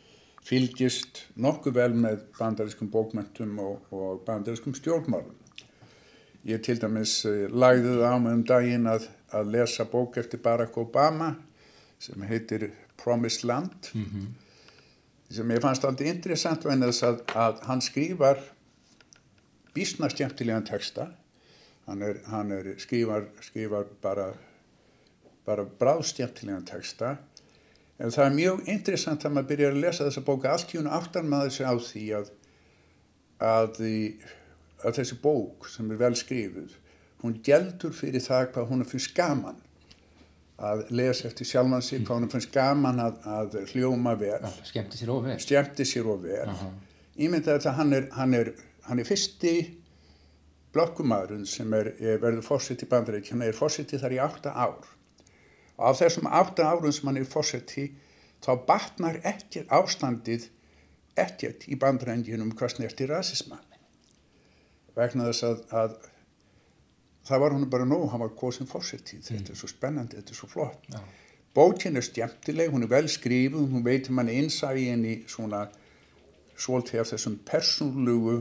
fylgist 0.49 1.25
nokkuð 1.41 1.77
vel 1.77 1.93
með 1.97 2.25
bandarískum 2.39 2.91
bókmöntum 2.93 3.59
og, 3.63 3.85
og 3.93 4.23
bandarískum 4.27 4.77
stjórnmálum. 4.77 5.35
Ég 6.49 6.63
til 6.65 6.79
dæmis 6.81 7.21
eh, 7.29 7.49
lagði 7.51 7.99
það 7.99 8.15
á 8.15 8.19
mig 8.23 8.37
um 8.37 8.45
daginn 8.49 8.89
að, 8.89 9.09
að 9.35 9.53
lesa 9.55 9.85
bók 9.89 10.17
eftir 10.21 10.41
Barack 10.43 10.77
Obama 10.81 11.35
sem 11.99 12.23
heitir 12.29 12.71
Promised 12.97 13.45
Land 13.49 13.91
sem 15.31 15.51
ég 15.51 15.61
fannst 15.61 15.85
aldrei 15.85 16.09
interessant 16.09 16.65
vegna 16.65 16.89
þess 16.89 17.05
að, 17.05 17.23
að 17.37 17.65
hann 17.69 17.83
skrifar 17.85 18.39
bísna 19.77 20.09
skemmtilegan 20.09 20.65
texta. 20.65 21.11
Hann 21.87 22.03
er, 22.03 22.23
hann 22.33 22.53
er 22.53 22.75
skrifar, 22.81 23.29
skrifar 23.45 23.91
bara 24.03 24.33
bara 25.49 25.65
bráðskemmtilegan 25.65 26.67
texta. 26.69 27.17
En 27.99 28.13
það 28.15 28.25
er 28.25 28.35
mjög 28.37 28.67
interessant 28.69 29.25
að 29.25 29.33
maður 29.35 29.49
byrjar 29.53 29.73
að 29.73 29.85
lesa 29.85 30.05
þessa 30.07 30.25
bóka 30.27 30.51
allt 30.53 30.75
í 30.75 30.79
hún 30.79 30.91
áttan 30.93 31.31
maður 31.31 31.55
sig 31.57 31.67
á 31.67 31.75
því 31.77 32.05
að 32.19 32.29
að, 33.39 33.81
að 34.83 34.99
þessi 34.99 35.19
bók 35.23 35.69
sem 35.71 35.91
er 35.95 36.01
vel 36.01 36.15
skrifuð 36.19 36.77
hún 37.23 37.39
geldur 37.45 37.95
fyrir 37.97 38.23
það 38.23 38.53
hvað 38.55 38.69
hún 38.73 38.85
er 38.85 38.91
fyrir 38.91 39.07
skaman 39.07 39.59
að 40.59 40.85
lesa 40.99 41.29
eftir 41.29 41.47
sjálfan 41.47 41.85
sig 41.87 42.03
hvað 42.03 42.19
hún 42.19 42.27
er 42.27 42.33
fyrir 42.35 42.47
skaman 42.49 43.03
að, 43.03 43.19
að 43.31 43.57
hljóma 43.73 44.15
vel. 44.19 44.41
Skemmti 44.67 44.99
sér 44.99 45.13
ofið. 45.15 45.37
skemmti 45.45 45.87
sér 45.87 46.11
og 46.11 46.25
vel. 46.25 46.55
Ímynda 47.19 47.57
þetta 47.57 47.75
hann 47.79 47.95
er, 47.95 48.09
hann 48.15 48.35
er, 48.35 48.53
hann 48.89 49.03
er 49.03 49.07
fyrsti 49.07 49.55
blokkumadurinn 50.75 51.47
sem 51.49 51.73
er, 51.75 51.93
er 51.99 52.21
verður 52.23 52.47
fórsett 52.47 52.83
í 52.85 52.91
bandarík 52.91 53.31
hann 53.33 53.47
er 53.47 53.57
fórsett 53.57 53.95
þar 53.95 54.15
í 54.15 54.21
átta 54.23 54.55
ár. 54.55 54.87
Og 55.79 55.89
af 55.93 56.03
þessum 56.03 56.29
átta 56.31 56.67
árum 56.67 56.95
sem 56.95 57.11
hann 57.11 57.21
er 57.23 57.31
fórsett 57.31 57.75
þá 58.45 58.53
batnar 58.67 59.19
ekki 59.27 59.65
ástandið 59.75 60.47
ekkert 61.19 61.67
í 61.67 61.79
bandarændinum 61.79 62.53
hvað 62.59 62.77
snerti 62.77 63.09
rasisma. 63.11 63.59
Vegna 64.99 65.27
þess 65.31 65.47
að, 65.47 65.65
að 65.75 65.97
það 67.29 67.43
var 67.45 67.57
hún 67.57 67.71
bara 67.71 67.87
nóg, 67.89 68.09
hann 68.13 68.23
var 68.25 68.35
kosin 68.37 68.69
fórsettíð, 68.69 69.25
þetta 69.29 69.53
er 69.55 69.59
svo 69.61 69.71
spennandi, 69.71 70.19
þetta 70.19 70.35
er 70.35 70.39
svo 70.39 70.49
flott. 70.51 70.87
Já. 70.93 71.01
Bókin 71.55 71.97
er 71.97 72.05
stjæmtileg, 72.07 72.71
hún 72.73 72.85
er 72.87 72.93
vel 72.93 73.09
skrifuð, 73.11 73.67
hún 73.73 73.85
veitir 73.85 74.15
manni 74.15 74.37
innsæði 74.39 74.85
inn 74.93 75.05
í 75.09 75.15
svona 75.31 75.65
svolítið 76.59 77.03
af 77.03 77.13
þessum 77.13 77.39
persónlugu 77.49 78.37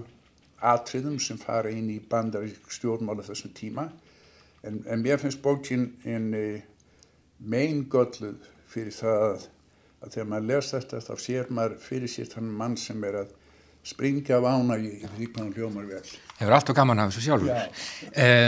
atriðum 0.65 1.17
sem 1.21 1.39
fara 1.41 1.71
inn 1.73 1.89
í 1.93 1.99
bandarík 2.09 2.69
stjórnmála 2.73 3.25
þessum 3.25 3.53
tíma. 3.57 3.87
En, 4.65 4.81
en 4.89 5.03
mér 5.03 5.21
finnst 5.21 5.41
bókin 5.43 5.91
en 6.05 6.31
megin 7.37 7.85
gölluð 7.91 8.47
fyrir 8.67 8.95
það 8.95 9.25
að, 9.27 9.43
að 10.01 10.13
þegar 10.15 10.29
maður 10.31 10.47
les 10.51 10.71
þetta 10.73 11.03
þá 11.05 11.13
sér 11.23 11.51
maður 11.53 11.77
fyrir 11.85 12.11
sér 12.11 12.31
þannig 12.33 12.57
mann 12.61 12.77
sem 12.81 13.05
er 13.07 13.21
að 13.23 13.35
springa 13.87 14.35
af 14.37 14.47
ánægi 14.51 14.89
í 14.99 15.07
því 15.13 15.27
hvað 15.31 15.41
hann 15.43 15.53
hljómar 15.55 15.85
vel. 15.89 16.01
Hefur 16.39 16.55
allt 16.57 16.69
og 16.73 16.75
gaman 16.77 16.99
af 16.99 17.11
þessu 17.13 17.23
sjálfur. 17.27 17.51
Já. 17.53 17.67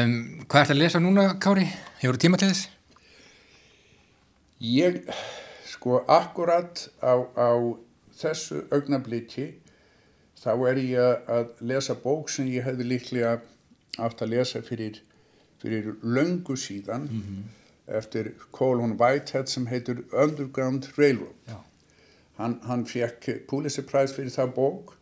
Um, 0.04 0.14
hvað 0.50 0.62
ert 0.66 0.74
að 0.76 0.82
lesa 0.82 1.00
núna, 1.04 1.28
Kári? 1.42 1.66
Hefur 2.02 2.18
þú 2.18 2.24
tíma 2.26 2.40
til 2.42 2.50
þess? 2.52 2.66
Ég, 4.60 5.00
sko, 5.72 6.02
akkurat 6.12 6.82
á, 7.00 7.14
á 7.40 7.50
þessu 8.20 8.66
augnabliki 8.76 9.54
þá 10.40 10.52
er 10.72 10.82
ég 10.84 11.30
að- 11.32 11.54
lesa 11.62 11.96
bók 11.96 12.30
sem 12.30 12.48
ég 12.52 12.64
hefði 12.68 12.90
líklega 12.92 13.40
átt 14.00 14.22
að 14.22 14.30
lesa 14.36 14.62
fyrir, 14.62 15.00
fyrir 15.62 15.96
löngu 16.04 16.56
síðan 16.60 17.08
eftir 17.88 18.34
Colin 18.52 18.98
Whitehead 19.00 19.48
sem 19.50 19.66
heitir 19.68 20.04
Underground 20.14 20.88
Railroad. 20.98 21.36
Já. 21.48 21.58
Hann, 22.38 22.60
hann 22.68 22.86
fekk 22.86 23.48
Pulitzer 23.48 23.84
Prize 23.84 24.14
fyrir 24.16 24.32
það 24.32 24.54
bók 24.56 24.94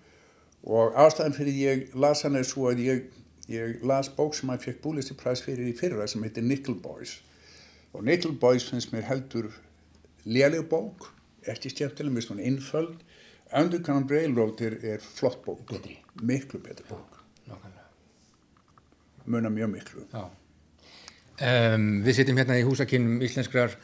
og 0.64 0.96
ástæðan 0.98 1.36
fyrir 1.38 1.60
ég 1.60 1.96
las 1.96 2.24
hann 2.26 2.36
er 2.36 2.48
svo 2.48 2.70
að 2.72 2.82
ég, 2.86 3.04
ég 3.52 3.84
las 3.86 4.10
bók 4.10 4.36
sem 4.36 4.50
hann 4.50 4.62
fekk 4.64 4.82
Prize 5.18 5.44
fyrir 5.44 5.68
í 5.68 5.76
fyrra 5.78 6.08
sem 6.08 6.24
heitir 6.24 6.44
Nickel 6.44 6.76
Boys 6.76 7.22
og 7.94 8.04
Nickel 8.04 8.32
Boys 8.32 8.64
finnst 8.70 8.92
mér 8.94 9.06
heldur 9.08 9.52
léleg 10.26 10.68
bók, 10.70 11.14
skemmtileg, 11.44 12.12
mér 12.12 12.22
finnst 12.22 12.34
hún 12.34 12.44
innföld 12.44 12.98
Underground 13.54 14.12
Railroad 14.12 14.62
er, 14.62 14.78
er 14.84 15.00
flott 15.00 15.44
bók 15.46 15.64
Betri. 15.70 15.98
miklu 16.22 16.60
betri 16.60 16.86
bók, 16.90 17.24
Nákvæmlega. 17.48 17.88
muna 19.26 19.50
mjög 19.50 19.70
miklu 19.70 20.04
Já. 20.12 20.28
Um, 21.38 22.02
við 22.02 22.16
sitjum 22.18 22.40
hérna 22.40 22.56
í 22.58 22.64
húsakinnum 22.66 23.20
íslenskrar 23.22 23.76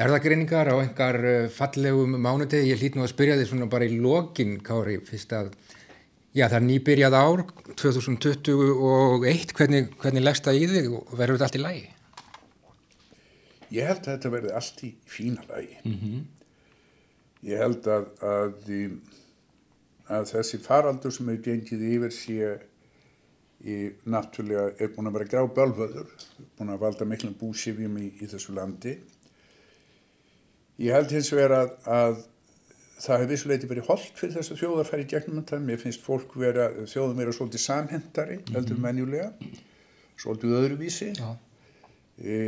erðagreiningar 0.00 0.70
á 0.72 0.74
einhver 0.80 1.18
uh, 1.20 1.48
fallegum 1.52 2.14
mánudegi. 2.16 2.70
Ég 2.70 2.80
hlýt 2.80 2.96
nú 2.96 3.04
að 3.04 3.10
spyrja 3.12 3.36
þig 3.36 3.50
svona 3.50 3.68
bara 3.68 3.84
í 3.84 3.98
lokin, 4.00 4.54
Kári, 4.64 4.96
fyrst 5.04 5.34
að, 5.36 5.50
já 6.34 6.46
það 6.48 6.56
er 6.58 6.66
nýbyrjað 6.68 7.16
ár, 7.18 7.42
2021, 7.80 9.54
hvernig, 9.56 9.90
hvernig 10.02 10.24
leggst 10.24 10.48
það 10.48 10.60
í 10.60 10.70
þig 10.74 10.88
og 10.98 11.12
verður 11.14 11.38
þetta 11.38 11.48
allt 11.48 11.58
í 11.58 11.64
lagi? 11.64 11.84
Ég 13.74 13.90
held 13.90 14.04
að 14.04 14.10
þetta 14.12 14.32
verði 14.34 14.54
allt 14.58 14.84
í 14.86 14.90
fína 15.10 15.46
lagi. 15.48 15.78
-hmm. 15.84 16.22
Ég 17.44 17.60
held 17.60 17.88
að, 17.92 18.06
að, 18.24 18.70
að 20.08 20.30
þessi 20.32 20.60
faraldur 20.64 21.12
sem 21.12 21.28
er 21.28 21.42
gengið 21.44 21.82
yfir 21.90 22.14
sé 22.14 22.52
í 23.64 23.78
náttúrulega 24.04 24.74
er 24.78 24.92
búin 24.92 25.08
að 25.08 25.18
vera 25.18 25.30
grá 25.32 25.48
bölvöður, 25.56 26.08
búin 26.56 26.72
að 26.72 26.82
valda 26.84 27.08
miklum 27.08 27.34
búsifjum 27.40 27.96
í, 28.00 28.10
í 28.20 28.28
þessu 28.28 28.54
landi. 28.56 28.98
Ég 30.82 30.92
held 30.92 31.12
hins 31.14 31.30
vegar 31.32 31.54
að, 31.62 31.74
að 31.86 32.22
það 33.04 33.20
hefur 33.20 33.32
vissuleiti 33.32 33.70
verið 33.70 33.88
holdt 33.90 34.20
fyrir 34.20 34.46
þjóð 34.48 34.80
að 34.80 34.90
fara 34.90 35.04
í 35.04 35.08
gegnum 35.10 35.40
þetta. 35.40 35.60
Mér 35.64 35.80
finnst 35.82 36.04
fólk 36.04 36.36
vera, 36.40 36.68
þjóðum 36.88 37.20
vera 37.20 37.34
svolítið 37.36 37.64
samhendari, 37.64 38.38
heldur 38.54 38.80
menjulega, 38.80 39.30
svolítið 40.20 40.56
öðruvísi. 40.60 41.10
E, 42.18 42.38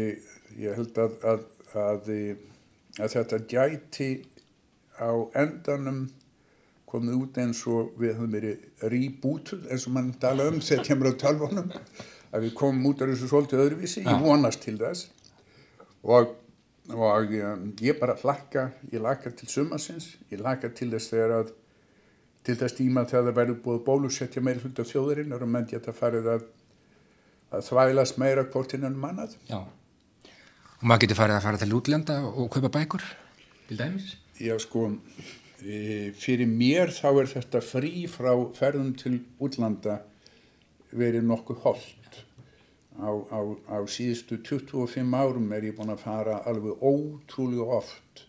ég 0.61 0.79
held 0.79 1.01
að, 1.03 1.19
að, 1.33 1.45
að, 1.83 2.13
að 3.01 3.17
þetta 3.17 3.43
gæti 3.51 4.11
á 4.97 5.13
endanum 5.37 6.07
komið 6.87 7.19
út 7.19 7.39
eins 7.43 7.61
og 7.69 7.97
við 8.01 8.15
höfum 8.15 8.35
verið 8.37 8.91
rebootuð 8.93 9.67
eins 9.75 9.87
og 9.89 9.97
mann 9.97 10.13
tala 10.23 10.47
um 10.49 10.61
þegar 10.63 10.87
kemur 10.87 11.13
á 11.13 11.21
tölvunum 11.21 11.73
að 12.33 12.47
við 12.47 12.55
komum 12.57 12.87
út 12.91 13.03
af 13.03 13.11
þessu 13.11 13.31
svolítið 13.31 13.63
öðruvísi, 13.65 14.05
ég 14.07 14.23
vonast 14.23 14.63
til 14.65 14.77
þess. 14.81 15.11
Og, 16.07 16.33
og 16.95 17.33
um, 17.35 17.71
ég 17.83 17.99
bara 18.01 18.15
hlakka, 18.21 18.69
ég 18.93 19.03
hlakka 19.03 19.33
til 19.35 19.49
sumarsins, 19.51 20.13
ég 20.31 20.43
hlakka 20.43 20.71
til 20.75 20.91
þess 20.93 21.13
þegar 21.13 21.39
að 21.41 21.55
til 22.47 22.55
þess 22.61 22.77
tíma 22.79 23.03
þegar 23.09 23.25
það 23.27 23.39
verður 23.41 23.59
búið 23.65 23.81
bólusetja 23.87 24.43
meira 24.45 24.63
hlut 24.63 24.79
af 24.79 24.91
þjóðurinn 24.91 25.35
og 25.35 25.43
menn 25.51 25.67
geta 25.71 25.95
farið 25.97 26.29
að, 26.37 26.45
að 27.51 27.65
þvælast 27.67 28.21
meira 28.23 28.45
hvort 28.53 28.77
innan 28.79 28.99
mannað. 29.03 29.35
Já. 29.49 29.65
Og 30.77 30.85
maður 30.87 31.07
getur 31.07 31.21
farið 31.23 31.39
að 31.39 31.47
fara 31.49 31.61
til 31.63 31.75
útlanda 31.75 32.21
og 32.29 32.51
kaupa 32.55 32.71
bækur, 32.77 33.07
til 33.67 33.81
dæmis? 33.81 34.13
Já, 34.39 34.55
sko, 34.63 34.91
e, 35.65 36.13
fyrir 36.21 36.51
mér 36.51 36.93
þá 36.95 37.09
er 37.25 37.31
þetta 37.33 37.63
frí 37.65 38.07
frá 38.13 38.31
ferðum 38.59 38.93
til 39.01 39.17
útlanda 39.43 40.03
verið 40.95 41.27
nokkuð 41.27 41.63
holdt. 41.65 42.06
Á, 42.97 43.13
á, 43.13 43.41
á 43.77 43.79
síðustu 43.93 44.39
25 44.41 45.13
árum 45.13 45.51
er 45.53 45.69
ég 45.69 45.77
búin 45.77 45.93
að 45.93 46.05
fara 46.07 46.39
alveg 46.49 46.81
ótrúlega 46.81 47.67
oft 47.77 48.23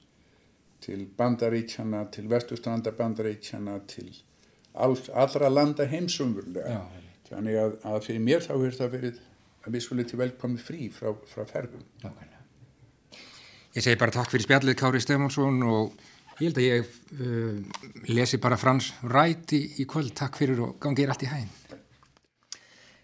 til 0.84 1.06
bandaríkjana, 1.18 2.06
til 2.12 2.28
vestustranda 2.32 2.92
bandaríkjana, 2.96 3.80
til 3.88 4.12
all, 4.76 4.98
allra 5.16 5.50
landa 5.52 5.88
heimsumvurlega. 5.88 6.82
Þannig 7.28 7.60
að, 7.60 7.78
að 7.92 8.04
fyrir 8.06 8.24
mér 8.24 8.44
þá 8.46 8.54
er 8.56 8.76
það 8.78 8.94
verið 8.98 9.22
að 9.68 9.76
við 9.76 9.84
skulle 9.84 10.06
til 10.08 10.20
velkomi 10.22 10.62
frí 10.64 10.90
frá, 10.94 11.12
frá 11.28 11.48
ferðum. 11.50 11.84
Ég 13.76 13.84
segi 13.84 14.00
bara 14.00 14.16
takk 14.16 14.32
fyrir 14.32 14.48
spjallið 14.48 14.78
Kári 14.80 15.02
Stefánsson 15.04 15.60
og 15.68 15.98
ég 16.40 16.48
held 16.48 16.62
að 16.62 16.68
ég 16.68 16.94
uh, 17.20 17.82
lesi 18.10 18.40
bara 18.42 18.60
Frans 18.60 18.94
Rætt 19.04 19.54
í, 19.58 19.86
kvöld. 19.90 20.16
Takk 20.18 20.40
fyrir 20.40 20.64
og 20.66 20.78
gangið 20.82 21.14
allt 21.14 21.28
í 21.28 21.32
hæginn. 21.34 21.56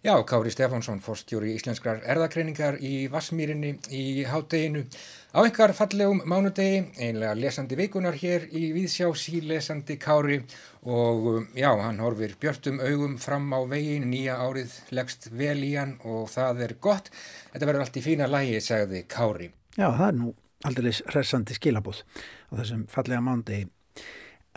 Já, 0.04 0.20
Kári 0.28 0.52
Stefánsson, 0.52 1.00
fórstjóri 1.00 1.54
íslenskrar 1.56 2.02
erðakreiningar 2.12 2.76
í 2.84 3.06
Vassmýrinni 3.08 3.70
í 3.96 4.26
hátteginu. 4.28 4.82
Á 5.32 5.40
einhver 5.48 5.72
fallegum 5.78 6.20
mánudegi, 6.28 6.82
einlega 7.00 7.38
lesandi 7.40 7.78
vikunar 7.80 8.18
hér 8.20 8.50
í 8.52 8.66
Víðsjá, 8.76 9.08
sílesandi 9.16 9.96
Kári 9.96 10.42
og 10.84 11.30
um, 11.32 11.48
já, 11.56 11.70
hann 11.80 12.04
horfir 12.04 12.36
björtum 12.36 12.84
augum 12.84 13.16
fram 13.16 13.48
á 13.56 13.64
vegin, 13.64 14.10
nýja 14.12 14.36
árið 14.44 14.76
leggst 14.92 15.30
vel 15.32 15.64
í 15.64 15.72
hann 15.78 15.96
og 16.04 16.28
það 16.36 16.66
er 16.68 16.76
gott. 16.84 17.08
Þetta 17.54 17.72
verður 17.72 17.86
allt 17.86 18.02
í 18.04 18.04
fína 18.04 18.28
lægi, 18.28 18.60
segði 18.68 19.06
Kári. 19.08 19.54
Já, 19.78 19.88
það 19.88 20.08
er 20.10 20.20
nú 20.20 20.34
aldrei 20.68 20.92
hressandi 21.14 21.56
skilabóð 21.56 22.04
á 22.52 22.60
þessum 22.60 22.84
fallega 22.92 23.24
mánudegi. 23.24 23.72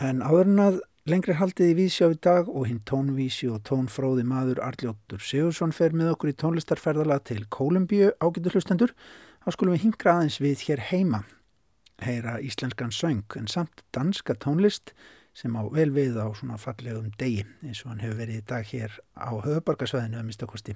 En 0.03 0.19
áður 0.27 0.51
en 0.51 0.65
að 0.67 0.83
Lengri 1.07 1.37
haldið 1.39 1.69
í 1.71 1.75
Vísjá 1.77 2.09
í 2.11 2.17
dag 2.19 2.49
og 2.51 2.65
hinn 2.67 2.81
tónvísi 2.83 3.47
og 3.47 3.61
tónfróði 3.63 4.25
maður 4.27 4.59
Arljóttur 4.65 5.21
Sigursson 5.23 5.71
fer 5.71 5.93
með 5.95 6.09
okkur 6.17 6.33
í 6.33 6.35
tónlistarferðala 6.41 7.21
til 7.23 7.45
Kólumbíu 7.47 8.09
ágættur 8.19 8.57
hlustendur. 8.57 8.91
Þá 9.39 9.47
skulum 9.55 9.77
við 9.77 9.85
hingra 9.85 10.17
aðeins 10.17 10.41
við 10.43 10.65
hér 10.67 10.81
heima. 10.89 11.21
Heyra 12.03 12.33
íslenskan 12.43 12.91
söng 12.91 13.37
en 13.39 13.47
samt 13.47 13.85
danska 13.95 14.35
tónlist 14.35 14.91
sem 15.31 15.55
á 15.55 15.63
vel 15.71 15.93
við 15.95 16.19
á 16.19 16.27
svona 16.35 16.57
fallegum 16.59 17.13
degi 17.15 17.45
eins 17.63 17.85
og 17.85 17.93
hann 17.93 18.03
hefur 18.03 18.19
verið 18.19 18.41
í 18.41 18.47
dag 18.49 18.67
hér 18.67 18.97
á 19.15 19.31
höfubarkasvæðinu 19.31 20.19
að 20.19 20.27
mistakosti 20.27 20.75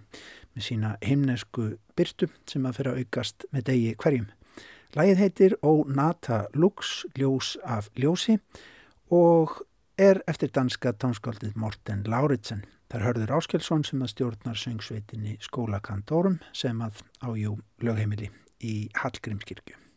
með 0.54 0.68
sína 0.70 0.94
himnesku 1.04 1.74
byrtu 2.00 2.30
sem 2.48 2.70
að 2.70 2.80
fyrir 2.80 2.94
að 2.94 3.04
aukast 3.04 3.44
með 3.52 3.68
degi 3.74 3.92
hverjum. 4.00 4.32
Lægið 4.96 5.26
heitir 5.26 5.58
Ó 5.60 5.84
Nata 5.92 6.46
Lux, 6.56 7.02
ljós 7.20 7.58
af 7.68 7.92
ljósi 8.00 8.38
og 9.12 9.60
er 9.98 10.22
eftir 10.28 10.52
danska 10.54 10.94
tónskáldið 10.94 11.58
Morten 11.60 12.04
Lauritsen. 12.08 12.64
Þar 12.92 13.06
hörður 13.08 13.36
Áskelsson 13.38 13.86
sem 13.88 14.02
að 14.04 14.14
stjórnar 14.14 14.60
söngsveitinni 14.60 15.38
skólakantórum 15.44 16.40
sem 16.54 16.82
að 16.84 17.04
ájú 17.24 17.58
lögheimili 17.84 18.32
í 18.60 18.90
Hallgrímskirkju. 19.00 19.91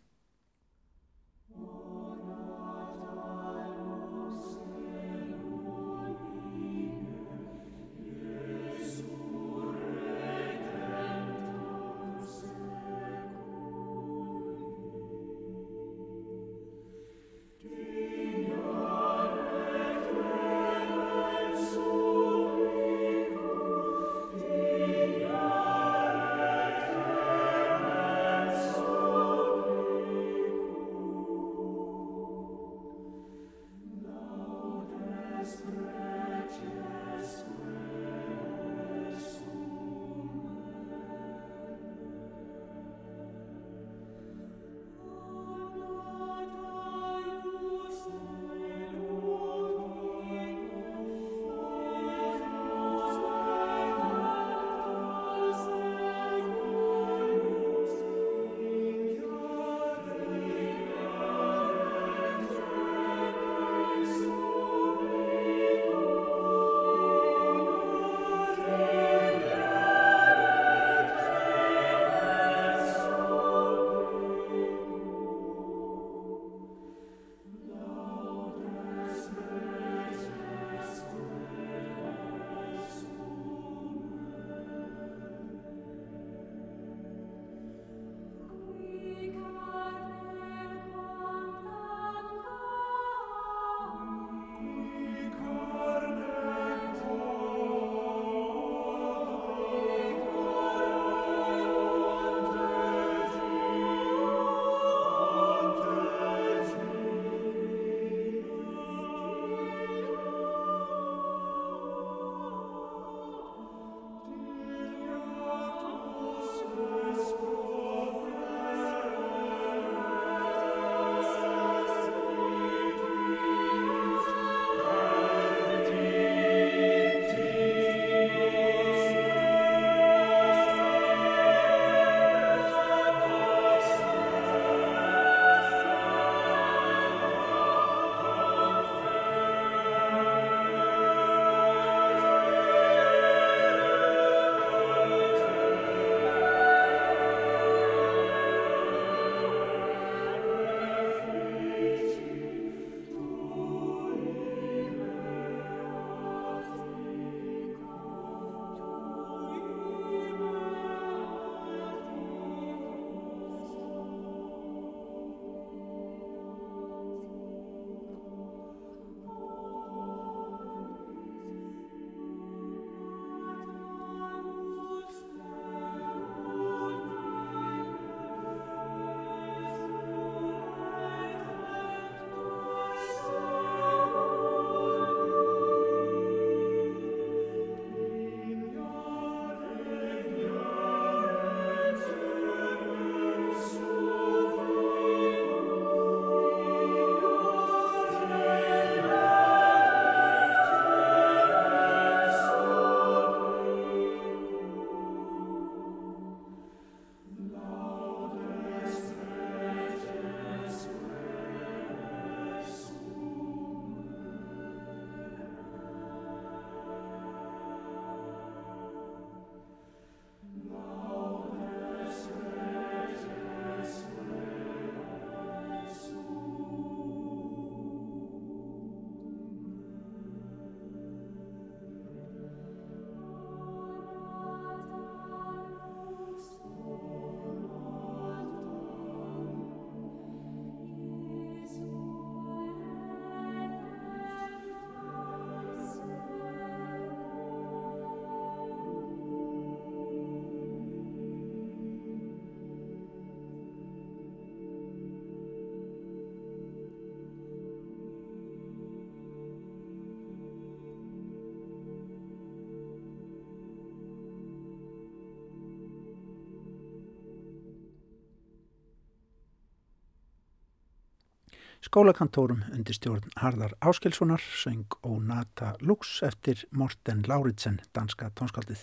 Skólakantórum 271.95 272.65
undir 272.75 272.97
stjórn 272.97 273.28
Harðar 273.39 273.76
Áskilssonar, 273.78 274.43
söng 274.43 274.97
og 275.07 275.21
Nata 275.23 275.76
Lux 275.78 276.25
eftir 276.26 276.65
Morten 276.75 277.23
Lauritsen, 277.28 277.76
danska 277.95 278.33
tónskaldið. 278.35 278.80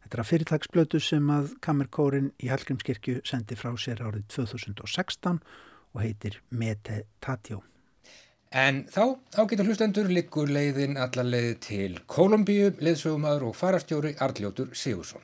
Þetta 0.00 0.16
er 0.16 0.22
að 0.22 0.28
fyrirtagsblötu 0.30 1.00
sem 1.04 1.28
að 1.28 1.50
Kammerkórin 1.60 2.30
í 2.40 2.48
Hallgrímskirkju 2.48 3.20
sendi 3.28 3.58
frá 3.58 3.74
sér 3.76 4.00
árið 4.00 4.24
2016 4.32 5.42
og 5.92 6.00
heitir 6.00 6.40
Mete 6.48 7.02
Tatjó. 7.20 7.60
En 8.48 8.86
þá, 8.88 9.18
þá 9.28 9.42
getur 9.50 9.68
hlustendur 9.68 10.08
likkur 10.08 10.48
leiðin 10.48 10.96
allar 10.96 11.28
leið 11.28 11.54
til 11.68 11.98
Kolumbíu, 12.08 12.72
leiðsögumadur 12.80 13.50
og 13.50 13.58
farastjóri 13.60 14.16
Arljótur 14.24 14.72
Sigursson. 14.72 15.20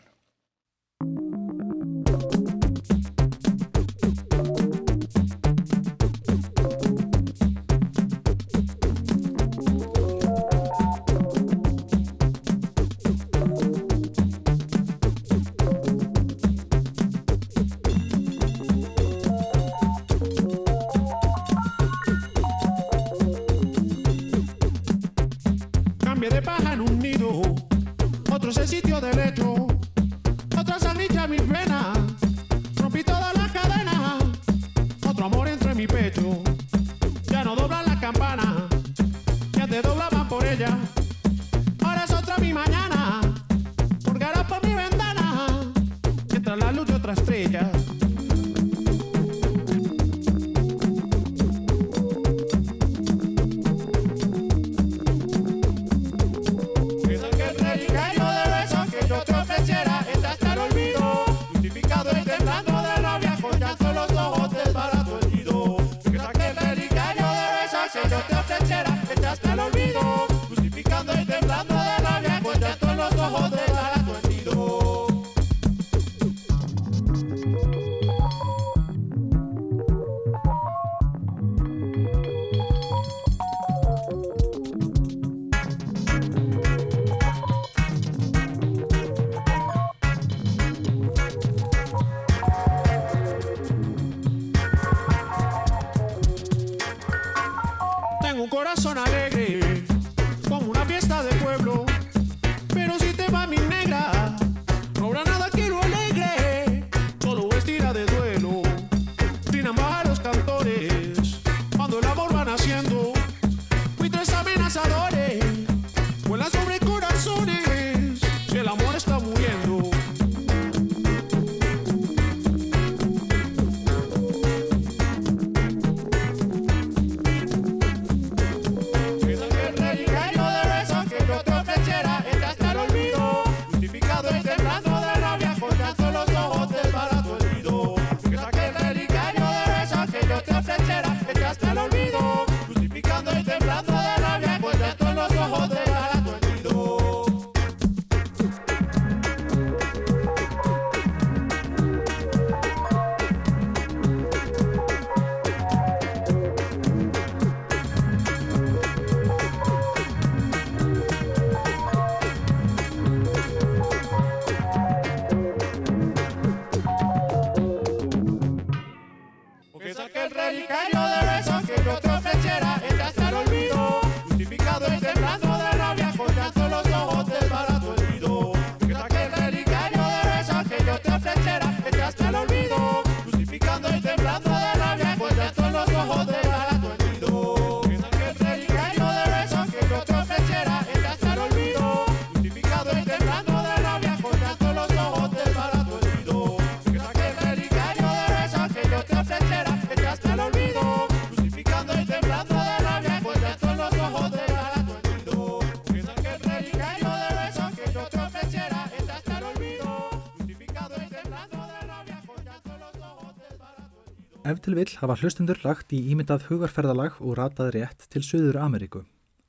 Vill 214.78 214.92
hafa 215.00 215.14
hlustundur 215.20 215.58
lagt 215.64 215.92
í 215.94 215.98
ímyndað 216.12 216.46
hugarferðalag 216.48 217.20
og 217.20 217.36
ratað 217.38 217.72
rétt 217.76 218.06
til 218.12 218.22
Suður 218.26 218.58
Ameríku. 218.62 219.04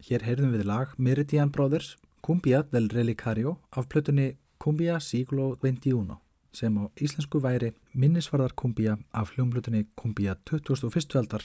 Hér 0.06 0.26
heyrðum 0.28 0.54
við 0.54 0.66
lag 0.70 0.94
Meridian 0.98 1.52
Brothers 1.54 1.96
Cumbia 2.26 2.64
del 2.72 2.90
Relicario 2.94 3.58
af 3.72 3.90
plötunni 3.90 4.36
Cumbia 4.62 5.00
Siglo 5.00 5.56
XXI 5.62 6.18
sem 6.56 6.78
á 6.80 6.84
íslensku 6.96 7.42
væri 7.44 7.74
minnisvarðar 7.94 8.56
Cumbia 8.56 8.98
af 9.14 9.34
hljómblötunni 9.36 9.86
Cumbia 10.00 10.38
21. 10.50 11.18
veldar 11.18 11.44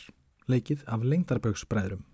leikið 0.49 0.87
af 0.87 1.05
lengdarbögsbræðrum. 1.05 2.05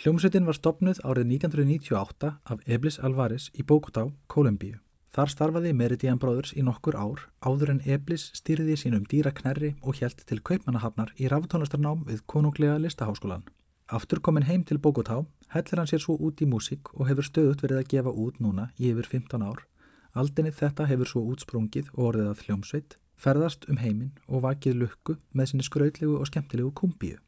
Hljómsveitin 0.00 0.46
var 0.46 0.56
stopnuð 0.56 1.00
árið 1.04 1.34
1998 1.36 2.34
af 2.44 2.62
Eblis 2.66 2.98
Alvarez 2.98 3.50
í 3.54 3.62
Bogotá, 3.62 4.08
Kolumbíu. 4.28 4.78
Þar 5.10 5.30
starfaði 5.32 5.70
Meridian 5.74 6.18
Brothers 6.22 6.52
í 6.54 6.62
nokkur 6.62 6.94
ár 6.94 7.24
áður 7.42 7.72
en 7.72 7.80
Eblis 7.82 8.28
stýrði 8.38 8.76
sínum 8.78 9.08
dýra 9.10 9.32
knerri 9.34 9.72
og 9.82 9.98
hjælt 9.98 10.22
til 10.28 10.38
kaupmannahafnar 10.38 11.10
í 11.18 11.26
ráftónastarnám 11.32 12.04
við 12.06 12.20
konunglega 12.30 12.76
listaháskólan. 12.78 13.42
Aftur 13.90 14.20
komin 14.22 14.46
heim 14.46 14.62
til 14.62 14.78
Bogotá 14.78 15.16
hellir 15.50 15.82
hann 15.82 15.90
sér 15.90 16.04
svo 16.04 16.14
út 16.14 16.38
í 16.38 16.46
músík 16.46 16.92
og 16.94 17.10
hefur 17.10 17.26
stöðut 17.26 17.66
verið 17.66 17.80
að 17.80 17.90
gefa 17.90 18.14
út 18.14 18.38
núna 18.38 18.68
í 18.78 18.92
yfir 18.92 19.10
15 19.18 19.42
ár. 19.42 19.66
Aldinni 20.14 20.54
þetta 20.54 20.86
hefur 20.86 21.10
svo 21.10 21.26
útsprungið 21.34 21.90
og 21.96 22.12
orðið 22.12 22.30
að 22.30 22.46
hljómsveit, 22.46 22.96
ferðast 23.18 23.66
um 23.66 23.82
heiminn 23.82 24.14
og 24.28 24.46
vakið 24.46 24.78
lukku 24.84 25.18
með 25.34 25.50
sinni 25.50 25.66
skrautlegu 25.66 26.20
og 26.22 26.30
skemmtilegu 26.30 26.70
kumbíu. 26.70 27.18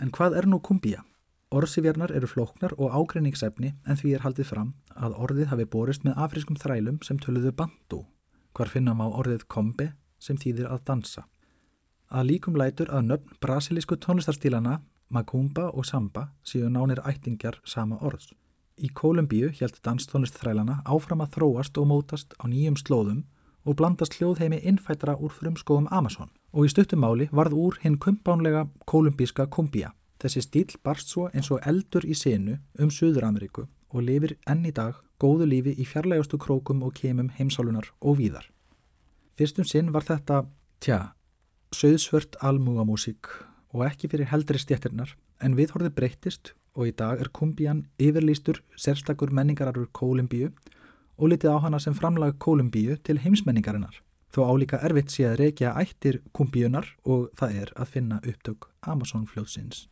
En 0.00 0.08
hvað 0.08 0.40
er 0.40 0.48
nú 0.48 0.64
kumbíja? 0.64 1.04
Orðsifjarnar 1.52 2.14
eru 2.16 2.28
flóknar 2.30 2.72
og 2.80 2.94
ágreiningsefni 2.96 3.74
en 3.84 3.98
því 4.00 4.14
er 4.16 4.22
haldið 4.24 4.48
fram 4.48 4.70
að 4.96 5.18
orðið 5.20 5.50
hafi 5.50 5.66
borist 5.74 6.06
með 6.06 6.20
afriskum 6.24 6.56
þrælum 6.56 7.02
sem 7.04 7.18
töluðu 7.20 7.52
bandu, 7.58 7.98
hvar 8.56 8.72
finna 8.72 8.94
má 8.96 9.04
orðið 9.04 9.44
kombe 9.52 9.90
sem 10.22 10.38
þýðir 10.40 10.70
að 10.72 10.86
dansa. 10.88 11.26
Að 12.08 12.28
líkum 12.30 12.56
lætur 12.56 12.88
að 12.88 13.06
nöfn 13.10 13.36
brasilísku 13.44 14.00
tónlistarstílana 14.00 14.80
Macumba 15.12 15.68
og 15.76 15.84
Samba 15.84 16.30
séu 16.44 16.72
nánir 16.72 17.02
ættingjar 17.04 17.60
sama 17.68 18.00
orðs. 18.00 18.32
Í 18.80 18.88
Kólumbíu 18.88 19.52
hjælt 19.52 19.82
danstónlist 19.84 20.38
þrælana 20.40 20.80
áfram 20.88 21.20
að 21.20 21.34
þróast 21.36 21.76
og 21.76 21.88
mótast 21.90 22.32
á 22.40 22.48
nýjum 22.48 22.80
slóðum 22.80 23.24
og 23.68 23.76
blandast 23.76 24.16
hljóðheimi 24.16 24.62
innfættra 24.64 25.18
úr 25.20 25.32
frumskóðum 25.36 25.90
Amazon 25.92 26.32
og 26.52 26.64
í 26.64 26.72
stuttumáli 26.72 27.28
varð 27.32 27.58
úr 27.60 27.76
hinn 27.84 28.00
kumpánlega 28.00 28.70
kolumbíska 28.88 29.46
kumbia. 29.52 29.92
Þessi 30.22 30.42
stíl 30.44 30.76
barst 30.86 31.10
svo 31.10 31.26
eins 31.34 31.50
og 31.50 31.64
eldur 31.66 32.04
í 32.06 32.14
senu 32.14 32.60
um 32.78 32.90
Suður-Ameríku 32.94 33.66
og 33.90 34.04
lifir 34.06 34.36
enn 34.46 34.62
í 34.68 34.70
dag 34.74 35.00
góðu 35.22 35.48
lífi 35.50 35.74
í 35.74 35.86
fjarlægastu 35.86 36.38
krókum 36.38 36.84
og 36.86 36.94
kemum 36.94 37.32
heimsálunar 37.38 37.90
og 38.00 38.20
víðar. 38.20 38.46
Fyrstum 39.34 39.66
sinn 39.66 39.90
var 39.94 40.06
þetta, 40.06 40.44
tja, 40.78 41.14
söðsvört 41.74 42.38
almúgamúsík 42.38 43.30
og 43.74 43.86
ekki 43.88 44.10
fyrir 44.12 44.30
heldri 44.30 44.60
stjættirnar 44.62 45.16
en 45.42 45.56
viðhorði 45.58 45.90
breyttist 45.96 46.52
og 46.78 46.88
í 46.88 46.94
dag 46.96 47.20
er 47.20 47.32
kumbian 47.34 47.86
yfirlýstur 48.00 48.62
sérstakur 48.78 49.32
menningararur 49.34 49.90
Kólumbíu 49.90 50.52
og 51.18 51.32
litið 51.32 51.58
á 51.58 51.58
hana 51.66 51.80
sem 51.82 51.96
framlag 51.98 52.38
Kólumbíu 52.38 52.96
til 53.02 53.18
heimsmenningarinnar. 53.24 53.98
Þó 54.32 54.46
álíka 54.48 54.80
erfitt 54.86 55.12
sé 55.12 55.26
að 55.28 55.40
reykja 55.42 55.74
ættir 55.76 56.22
kumbíunar 56.32 56.94
og 57.04 57.28
það 57.36 57.58
er 57.64 57.72
að 57.76 57.90
finna 57.96 58.20
upptök 58.22 58.70
Amazon 58.80 59.26
fljóðsins. 59.28 59.88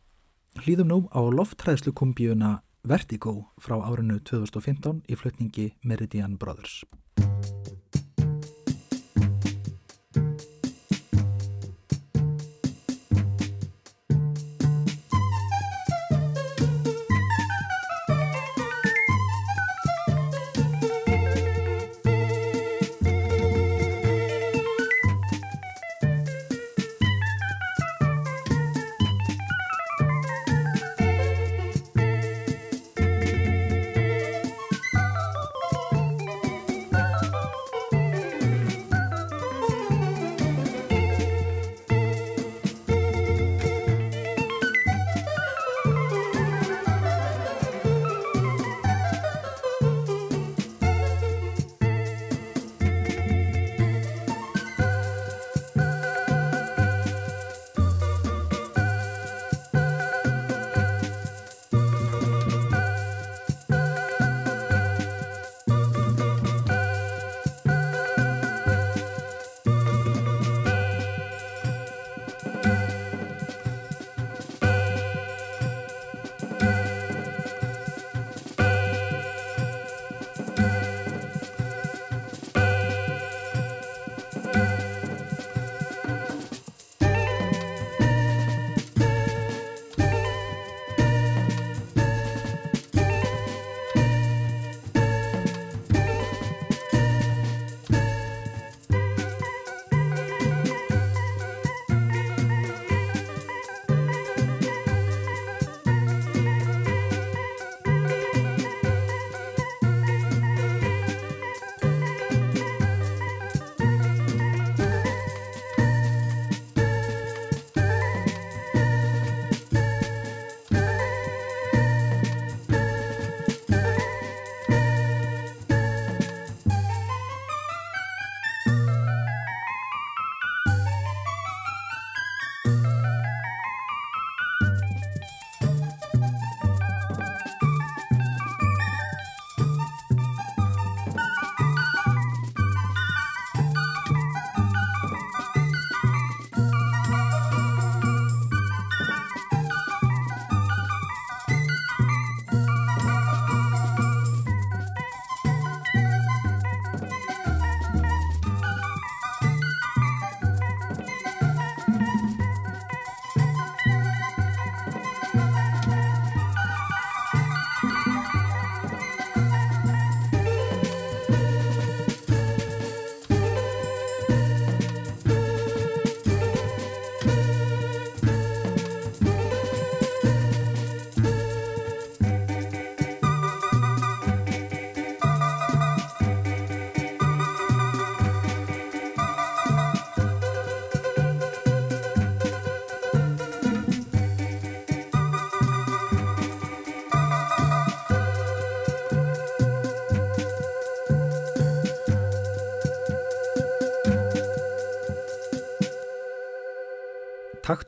Hlýðum 0.59 0.89
nú 0.91 0.97
á 1.15 1.21
lofttræðslu 1.31 1.93
kumbíuna 1.95 2.59
Vertigo 2.83 3.53
frá 3.55 3.77
árinu 3.79 4.19
2015 4.19 4.99
í 5.07 5.15
flutningi 5.15 5.69
Meridian 5.87 6.35
Brothers. 6.35 6.81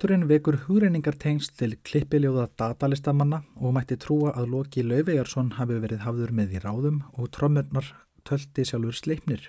Takturinn 0.04 0.26
vekur 0.28 0.58
hugreiningartengst 0.66 1.54
til 1.56 1.78
klippiljóða 1.88 2.50
datalistamanna 2.60 3.38
og 3.56 3.72
mætti 3.78 3.96
trúa 3.96 4.34
að 4.36 4.50
Loki 4.52 4.82
Lauvejarsson 4.84 5.54
hafi 5.56 5.78
verið 5.80 6.02
hafður 6.04 6.34
með 6.36 6.58
í 6.58 6.60
ráðum 6.60 6.98
og 7.14 7.30
trömmurnar 7.32 7.88
tölti 8.28 8.66
sjálfur 8.68 8.98
sleipnir. 9.00 9.46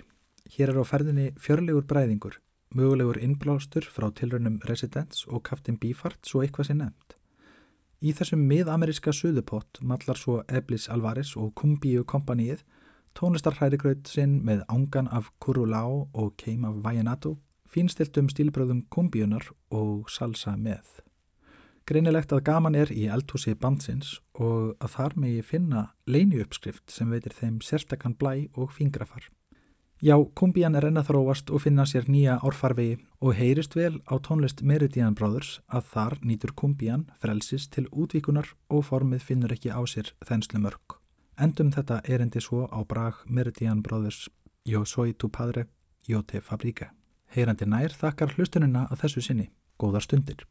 Hér 0.55 0.71
er 0.71 0.79
á 0.79 0.87
ferðinni 0.87 1.25
fjörlegur 1.35 1.83
bræðingur, 1.89 2.37
mögulegur 2.71 3.19
innblástur 3.19 3.83
frá 3.83 4.07
tilrönum 4.15 4.61
Residents 4.71 5.25
og 5.27 5.43
Captain 5.43 5.75
Beefheart 5.75 6.23
svo 6.23 6.45
eitthvað 6.45 6.69
sé 6.69 6.77
nefnt. 6.79 7.17
Í 7.99 8.15
þessum 8.15 8.47
miðameríska 8.47 9.11
suðupott 9.11 9.83
mallar 9.83 10.15
svo 10.15 10.37
Eblis 10.47 10.87
Alvarez 10.87 11.33
og 11.35 11.51
Kumbíu 11.59 12.07
kompanið 12.07 12.63
tónlistarhærigraut 13.11 14.07
sinn 14.07 14.39
með 14.47 14.63
ángan 14.71 15.11
af 15.11 15.33
Kurulao 15.35 16.05
og 16.13 16.37
keim 16.39 16.63
af 16.63 16.79
Vajanato 16.87 17.41
fínstiltum 17.75 18.29
stílbröðum 18.31 18.85
kumbíunar 18.93 19.49
og 19.73 20.07
salsa 20.11 20.55
með. 20.55 21.01
Greinilegt 21.85 22.31
að 22.33 22.45
gaman 22.47 22.75
er 22.79 22.89
í 22.89 23.05
eldhúsi 23.13 23.53
bandsins 23.53 24.15
og 24.33 24.73
að 24.81 24.93
þar 24.95 25.15
megi 25.21 25.41
finna 25.45 25.81
leiniuppskrift 26.09 26.89
sem 26.89 27.11
veitir 27.13 27.35
þeim 27.37 27.59
sérstakann 27.61 28.15
blæ 28.17 28.47
og 28.55 28.71
fingrafar. 28.73 29.27
Já, 30.01 30.17
kumbían 30.35 30.75
er 30.75 30.87
enn 30.89 30.99
að 30.99 31.11
þróast 31.11 31.51
og 31.53 31.61
finna 31.63 31.85
sér 31.87 32.09
nýja 32.11 32.39
árfarvegi 32.43 32.97
og 33.21 33.37
heyrist 33.37 33.77
vel 33.77 34.01
á 34.09 34.17
tónlist 34.17 34.63
Meridian 34.65 35.15
Brothers 35.15 35.59
að 35.67 35.87
þar 35.93 36.17
nýtur 36.25 36.55
kumbían 36.57 37.05
frelsis 37.21 37.69
til 37.71 37.85
útvíkunar 37.91 38.49
og 38.67 38.83
formið 38.89 39.23
finnur 39.29 39.55
ekki 39.55 39.71
á 39.71 39.81
sér 39.87 40.11
þenslu 40.25 40.63
mörg. 40.65 40.97
Endum 41.37 41.71
þetta 41.71 42.01
erindi 42.03 42.41
svo 42.41 42.65
á 42.67 42.79
brag 42.83 43.23
Meridian 43.29 43.81
Brothers 43.85 44.27
Yo 44.65 44.85
soy 44.85 45.13
tu 45.13 45.29
padre, 45.29 45.67
yo 46.07 46.23
te 46.23 46.41
fabrica. 46.41 46.95
Heyrandi 47.33 47.65
nær 47.65 47.95
þakkar 47.95 48.35
hlustununa 48.35 48.85
að 48.91 49.05
þessu 49.05 49.25
sinni. 49.25 49.49
Góðar 49.81 50.05
stundir. 50.05 50.45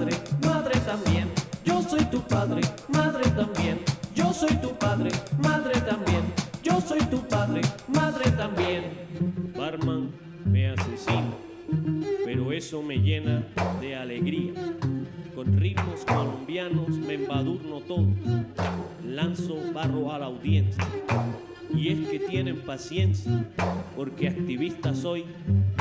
Padre, 0.00 0.16
madre 0.42 0.80
también. 0.80 1.28
Yo 1.64 1.82
soy 1.82 2.04
tu 2.06 2.22
padre, 2.22 2.60
madre 2.88 3.30
también. 3.30 3.78
Yo 4.14 4.32
soy 4.32 4.54
tu 4.56 4.70
padre, 4.78 5.10
madre 5.42 5.80
también. 5.80 6.22
Yo 6.62 6.80
soy 6.80 7.00
tu 7.06 7.20
padre, 7.28 7.60
madre 7.88 8.30
también. 8.32 8.84
Barman 9.56 10.10
me 10.44 10.70
asesina, 10.70 11.34
pero 12.24 12.52
eso 12.52 12.82
me 12.82 12.98
llena 12.98 13.46
de 13.80 13.96
alegría. 13.96 14.52
Con 15.34 15.58
ritmos 15.58 16.04
colombianos 16.06 16.88
me 16.90 17.14
embadurno 17.14 17.80
todo. 17.80 18.06
Lanzo 19.06 19.56
barro 19.74 20.12
a 20.12 20.18
la 20.18 20.26
audiencia 20.26 20.84
y 21.74 21.88
es 21.88 22.08
que 22.08 22.18
tienen 22.18 22.60
paciencia, 22.62 23.44
porque 23.96 24.28
activista 24.28 24.94
soy 24.94 25.24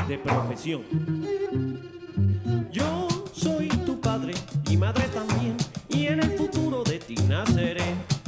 de 0.07 0.17
profesión. 0.17 0.81
Yo 2.71 3.08
madre 4.79 5.03
también, 5.09 5.57
y 5.89 6.07
en 6.07 6.23
el 6.23 6.31
futuro 6.37 6.83
de 6.83 6.99
ti 6.99 7.15
naceré, 7.27 7.83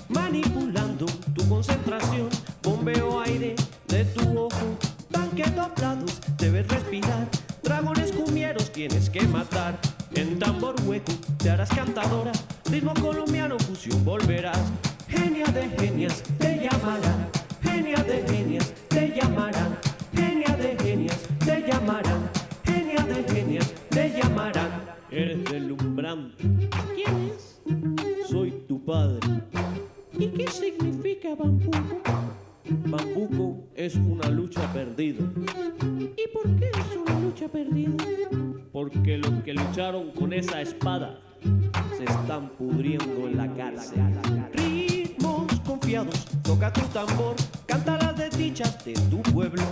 manipulando 0.09 1.05
tu 1.33 1.47
concentración, 1.47 2.29
bombeo 2.61 3.21
aire 3.21 3.55
de 3.87 4.03
tu 4.05 4.37
ojo, 4.37 4.77
tanque 5.09 5.43
doblados 5.43 6.19
debes 6.37 6.67
respirar, 6.67 7.27
dragones 7.63 8.11
cumieros 8.11 8.71
tienes 8.71 9.09
que 9.09 9.21
matar. 9.21 9.79
En 10.13 10.37
tambor 10.39 10.75
hueco 10.85 11.13
te 11.37 11.49
harás 11.49 11.69
cantadora, 11.69 12.33
ritmo 12.69 12.93
colombiano 12.95 13.57
fusión 13.57 14.03
volverás, 14.03 14.59
genia 15.07 15.45
de 15.45 15.69
genias 15.69 16.21
te 16.37 16.57
llamará 16.57 17.31
genia 17.63 18.03
de 18.03 18.23
genias 18.27 18.73
te 18.89 19.13
llamarán, 19.15 19.70
bambuco? 31.41 32.01
Bambuco 32.85 33.67
es 33.75 33.95
una 33.95 34.29
lucha 34.29 34.61
perdida. 34.73 35.25
¿Y 36.15 36.27
por 36.33 36.55
qué 36.57 36.69
es 36.69 36.97
una 36.97 37.19
lucha 37.19 37.47
perdida? 37.47 37.91
Porque 38.71 39.17
los 39.17 39.43
que 39.43 39.53
lucharon 39.53 40.11
con 40.11 40.33
esa 40.33 40.61
espada 40.61 41.19
se 41.97 42.03
están 42.03 42.49
pudriendo 42.49 43.27
en 43.27 43.37
la 43.37 43.51
cárcel. 43.53 43.99
Ritmos 44.53 45.59
confiados, 45.61 46.25
toca 46.43 46.71
tu 46.71 46.81
tambor, 46.93 47.35
canta 47.65 47.97
las 47.97 48.15
desdichas 48.15 48.83
de 48.85 48.93
tu 48.93 49.21
pueblo. 49.23 49.63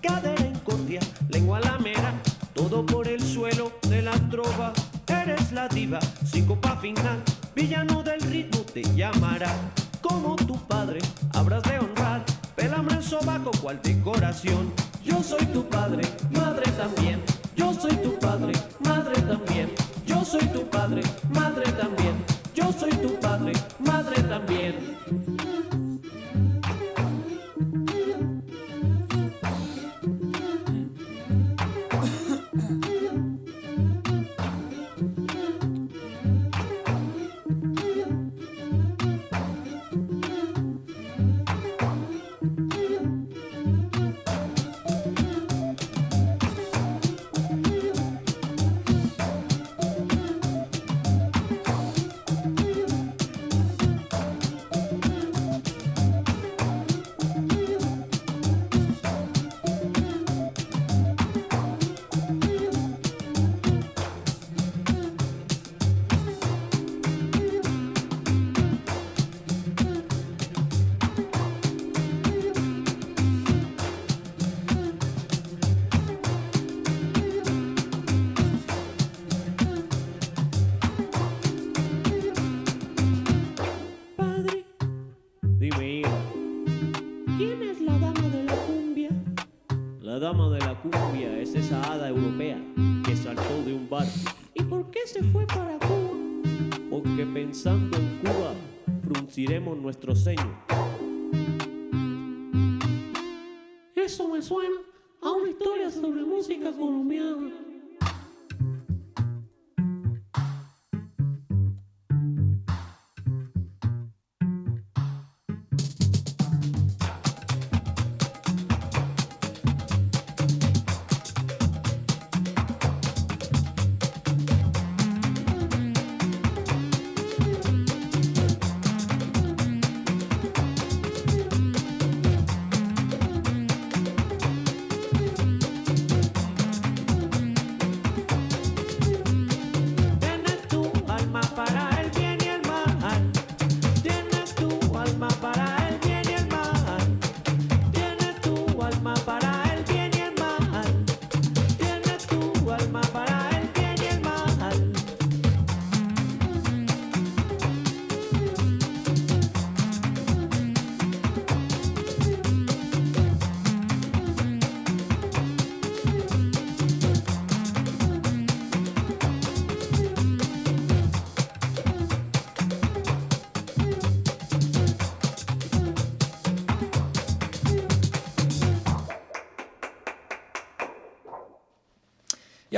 Cadera 0.00 0.46
incordia, 0.46 1.00
lengua 1.28 1.60
lamera, 1.60 2.14
todo 2.54 2.86
por 2.86 3.06
el 3.06 3.20
suelo 3.20 3.72
de 3.88 4.02
la 4.02 4.14
trova. 4.30 4.72
Eres 5.06 5.52
la 5.52 5.68
diva, 5.68 5.98
copa 6.46 6.76
final, 6.76 7.22
villano 7.54 8.02
del 8.02 8.20
ritmo 8.20 8.60
te 8.62 8.82
llamará. 8.94 9.52
Como 10.00 10.36
sobaco 13.08 13.50
cual 13.62 13.80
decoración. 13.82 14.70
Yo 15.02 15.22
soy 15.22 15.46
tu 15.46 15.66
padre, 15.66 16.02
madre 16.30 16.70
también. 16.72 17.22
Yo 17.56 17.72
soy 17.72 17.96
tu 17.96 18.18
padre, 18.18 18.52
madre 18.80 19.22
también. 19.22 19.70
Yo 20.06 20.24
soy 20.24 20.46
tu 20.48 20.68
padre, 20.68 21.02
madre 21.30 21.72
también. 21.72 21.97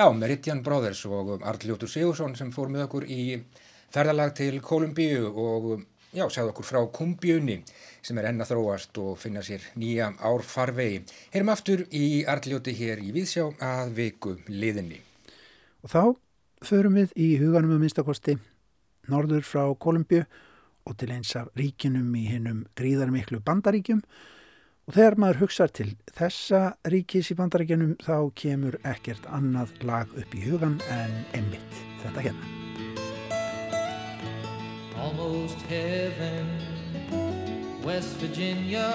Já, 0.01 0.07
Meridian 0.17 0.63
Brothers 0.63 1.03
og 1.05 1.43
Arljótur 1.45 1.89
Sigursson 1.93 2.33
sem 2.33 2.49
fór 2.55 2.71
með 2.73 2.87
okkur 2.87 3.05
í 3.05 3.35
ferðalag 3.93 4.31
til 4.39 4.55
Kolumbíu 4.65 5.27
og 5.29 5.67
já, 6.17 6.25
segðu 6.33 6.55
okkur 6.55 6.65
frá 6.65 6.79
Kumbjunni 6.89 7.59
sem 8.01 8.17
er 8.17 8.31
enna 8.31 8.47
þróast 8.49 8.97
og 9.03 9.19
finna 9.21 9.43
sér 9.45 9.67
nýja 9.77 10.07
árfarvegi. 10.25 11.03
Heyrum 11.35 11.53
aftur 11.53 11.85
í 11.93 12.23
Arljóti 12.25 12.73
hér 12.79 13.05
í 13.05 13.13
Víðsjá 13.13 13.45
að 13.61 13.93
viku 13.99 14.39
liðinni. 14.49 15.03
Og 15.85 15.93
þá 15.93 16.03
förum 16.71 16.97
við 16.97 17.13
í 17.21 17.29
huganum 17.43 17.77
um 17.77 17.85
minnstakosti 17.85 18.39
norður 19.13 19.45
frá 19.45 19.67
Kolumbíu 19.77 20.25
og 20.89 20.97
til 20.97 21.13
eins 21.13 21.37
af 21.37 21.53
ríkinum 21.61 22.09
í 22.17 22.25
hinnum 22.31 22.65
gríðarmiklu 22.73 23.45
bandaríkjum 23.45 24.01
og 24.91 24.97
þegar 24.97 25.15
maður 25.23 25.39
hugsaður 25.45 25.73
til 25.79 25.91
þessa 26.19 26.61
ríkis 26.91 27.29
í 27.31 27.35
bandaríkjunum 27.39 27.93
þá 28.03 28.17
kemur 28.35 28.75
ekkert 28.91 29.29
annað 29.31 29.71
lag 29.87 30.11
upp 30.19 30.33
í 30.35 30.41
hugan 30.43 30.81
en 30.91 31.13
einmitt 31.31 31.77
þetta 32.01 32.25
hérna. 32.25 32.49
Almost 34.99 35.63
heaven, 35.71 36.51
West 37.87 38.19
Virginia, 38.19 38.91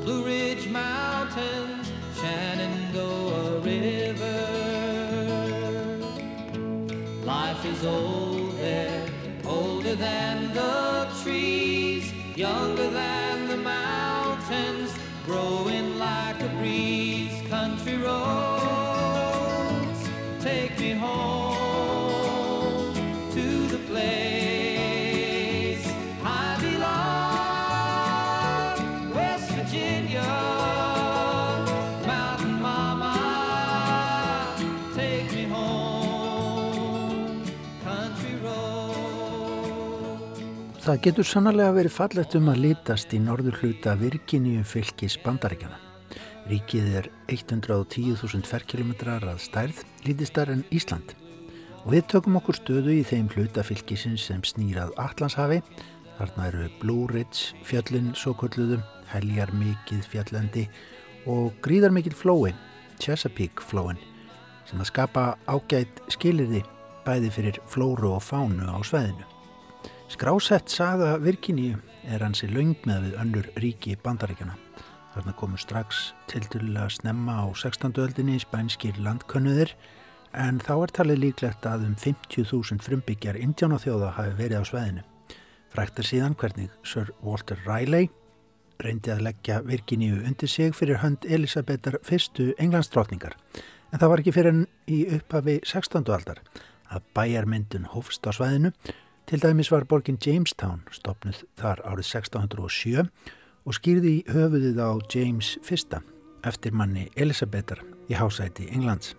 Blue 0.00 0.24
Ridge 0.24 0.72
Mountains, 0.72 1.92
Shenandoah 2.16 3.60
River. 3.60 4.40
Life 7.28 7.62
is 7.68 7.84
old 7.84 8.56
there, 8.56 9.04
older 9.44 9.94
than 9.96 10.48
the 10.54 11.12
trees, 11.20 12.10
younger 12.34 12.73
Það 40.84 40.98
getur 41.00 41.24
sannlega 41.24 41.72
verið 41.72 41.92
fallegt 41.94 42.34
um 42.36 42.48
að 42.52 42.58
litast 42.60 43.12
í 43.16 43.18
norður 43.24 43.54
hluta 43.62 43.94
Virginíu 43.96 44.60
fylgis 44.68 45.14
bandaríkjana. 45.22 45.78
Ríkið 46.50 46.90
er 46.98 47.08
110.000 47.32 48.44
ferkilometrar 48.44 49.24
að 49.24 49.40
stærð, 49.46 49.80
lítistar 50.04 50.52
en 50.52 50.60
Ísland. 50.68 51.14
Og 51.86 51.94
við 51.94 52.04
tökum 52.12 52.36
okkur 52.36 52.60
stöðu 52.60 52.98
í 52.98 53.00
þeim 53.00 53.32
hluta 53.32 53.64
fylgisins 53.64 54.28
sem 54.28 54.44
snýrað 54.44 54.92
Allandshafi. 55.00 55.62
Þarna 56.20 56.52
eru 56.52 56.68
Blue 56.84 57.08
Ridge 57.14 57.56
fjöllin 57.64 58.12
svo 58.12 58.36
kolluðum, 58.44 58.84
heljar 59.08 59.56
mikið 59.56 60.04
fjallendi 60.12 60.68
og 61.24 61.56
gríðar 61.64 61.96
mikið 61.96 62.20
flói, 62.20 62.52
Chesapeake 63.00 63.64
flóin, 63.64 63.96
sem 64.68 64.84
að 64.84 64.92
skapa 64.92 65.30
ágætt 65.48 66.04
skilirði 66.12 66.60
bæði 67.08 67.38
fyrir 67.40 67.64
flóru 67.72 68.18
og 68.18 68.28
fánu 68.28 68.68
á 68.68 68.84
sveðinu. 68.84 69.33
Skrásett 70.08 70.68
saga 70.68 71.16
Virginíu 71.18 71.78
er 72.04 72.22
hansi 72.22 72.46
laung 72.50 72.76
með 72.84 73.06
við 73.06 73.14
önnur 73.22 73.46
ríki 73.62 73.94
bandaríkjana. 74.04 74.54
Þarna 75.14 75.34
komu 75.38 75.58
strax 75.58 76.12
tildulega 76.28 76.90
snemma 76.92 77.38
á 77.40 77.46
16. 77.56 77.94
öldinni 78.02 78.36
spænskir 78.42 78.98
landkönnuðir 79.00 79.72
en 80.34 80.58
þá 80.60 80.74
er 80.76 80.92
talið 80.98 81.22
líklegt 81.22 81.68
að 81.70 81.86
um 81.88 81.94
50.000 81.96 82.84
frumbyggjar 82.84 83.38
indjánaþjóða 83.40 84.10
hafi 84.18 84.34
verið 84.42 84.60
á 84.60 84.64
sveðinu. 84.68 85.06
Frækt 85.72 86.02
er 86.02 86.10
síðan 86.10 86.36
hvernig 86.38 86.74
Sir 86.86 87.14
Walter 87.22 87.58
Raleigh 87.64 88.12
reyndi 88.82 89.12
að 89.14 89.24
leggja 89.28 89.62
Virginíu 89.64 90.20
undir 90.26 90.50
sig 90.50 90.74
fyrir 90.76 91.00
hönd 91.02 91.24
Elisabetar 91.24 92.00
fyrstu 92.04 92.52
englandsdrottningar. 92.58 93.38
En 93.92 94.02
það 94.02 94.10
var 94.10 94.22
ekki 94.22 94.34
fyrir 94.34 94.52
enn 94.52 94.66
í 94.90 95.04
upphafi 95.16 95.60
16. 95.62 96.04
aldar 96.10 96.42
að 96.90 97.06
bæjarmyndun 97.16 97.88
hófst 97.94 98.26
á 98.26 98.30
svæðinu. 98.34 98.74
Til 99.26 99.40
dæmis 99.42 99.70
var 99.72 99.84
borgin 99.88 100.18
Jamestown 100.20 100.82
stopnuð 100.92 101.38
þar 101.56 101.80
árið 101.88 102.08
1607 102.10 103.06
og 103.64 103.76
skýrði 103.76 104.10
í 104.18 104.24
höfuðið 104.28 104.80
á 104.84 104.90
James 105.14 105.54
I 105.64 105.78
eftir 106.44 106.74
manni 106.76 107.06
Elisabetar 107.16 107.80
í 108.12 108.18
hásæti 108.18 108.68
Englands. 108.68 109.14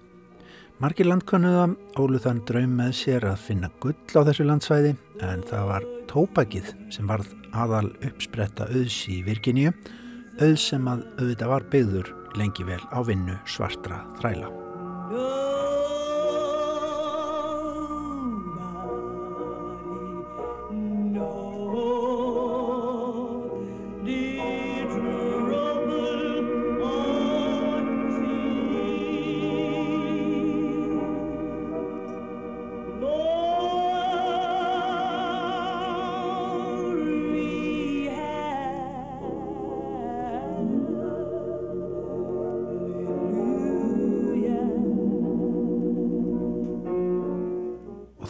Margir 0.78 1.08
landkönnuða 1.10 1.72
ólu 1.97 2.20
þann 2.22 2.43
draum 2.45 2.76
með 2.78 2.91
sér 2.99 3.26
að 3.32 3.41
finna 3.47 3.72
gull 3.82 3.95
á 4.14 4.22
þessu 4.28 4.45
landsvæði 4.45 4.91
en 5.26 5.41
það 5.49 5.70
var 5.72 5.88
tópakið 6.12 6.74
sem 6.93 7.08
varð 7.10 7.32
aðal 7.56 7.88
uppspretta 8.06 8.68
auðs 8.70 8.99
í 9.10 9.24
Virginíu, 9.26 9.72
auðs 10.38 10.68
sem 10.70 10.86
að 10.91 11.08
auðvitað 11.16 11.53
var 11.56 11.66
byggður 11.72 12.14
lengi 12.38 12.68
vel 12.68 12.84
á 12.93 12.99
vinnu 13.08 13.39
svartra 13.49 14.03
þræla. 14.20 14.51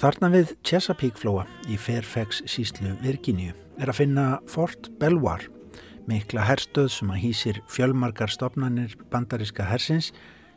Þarna 0.06 0.28
við 0.30 0.52
Chesapeake 0.62 1.18
flóa 1.18 1.48
í 1.66 1.80
Fairfax 1.82 2.44
síslu 2.52 2.92
Virginíu 3.02 3.56
er 3.82 3.90
að 3.90 4.04
finna 4.04 4.26
Fort 4.46 4.92
Belvoir, 5.00 5.48
mikla 6.06 6.44
herstöð 6.46 6.92
sem 6.94 7.10
að 7.10 7.22
hýsir 7.24 7.60
fjölmarkar 7.74 8.30
stopnarnir 8.30 8.94
bandariska 9.10 9.66
hersins, 9.66 10.12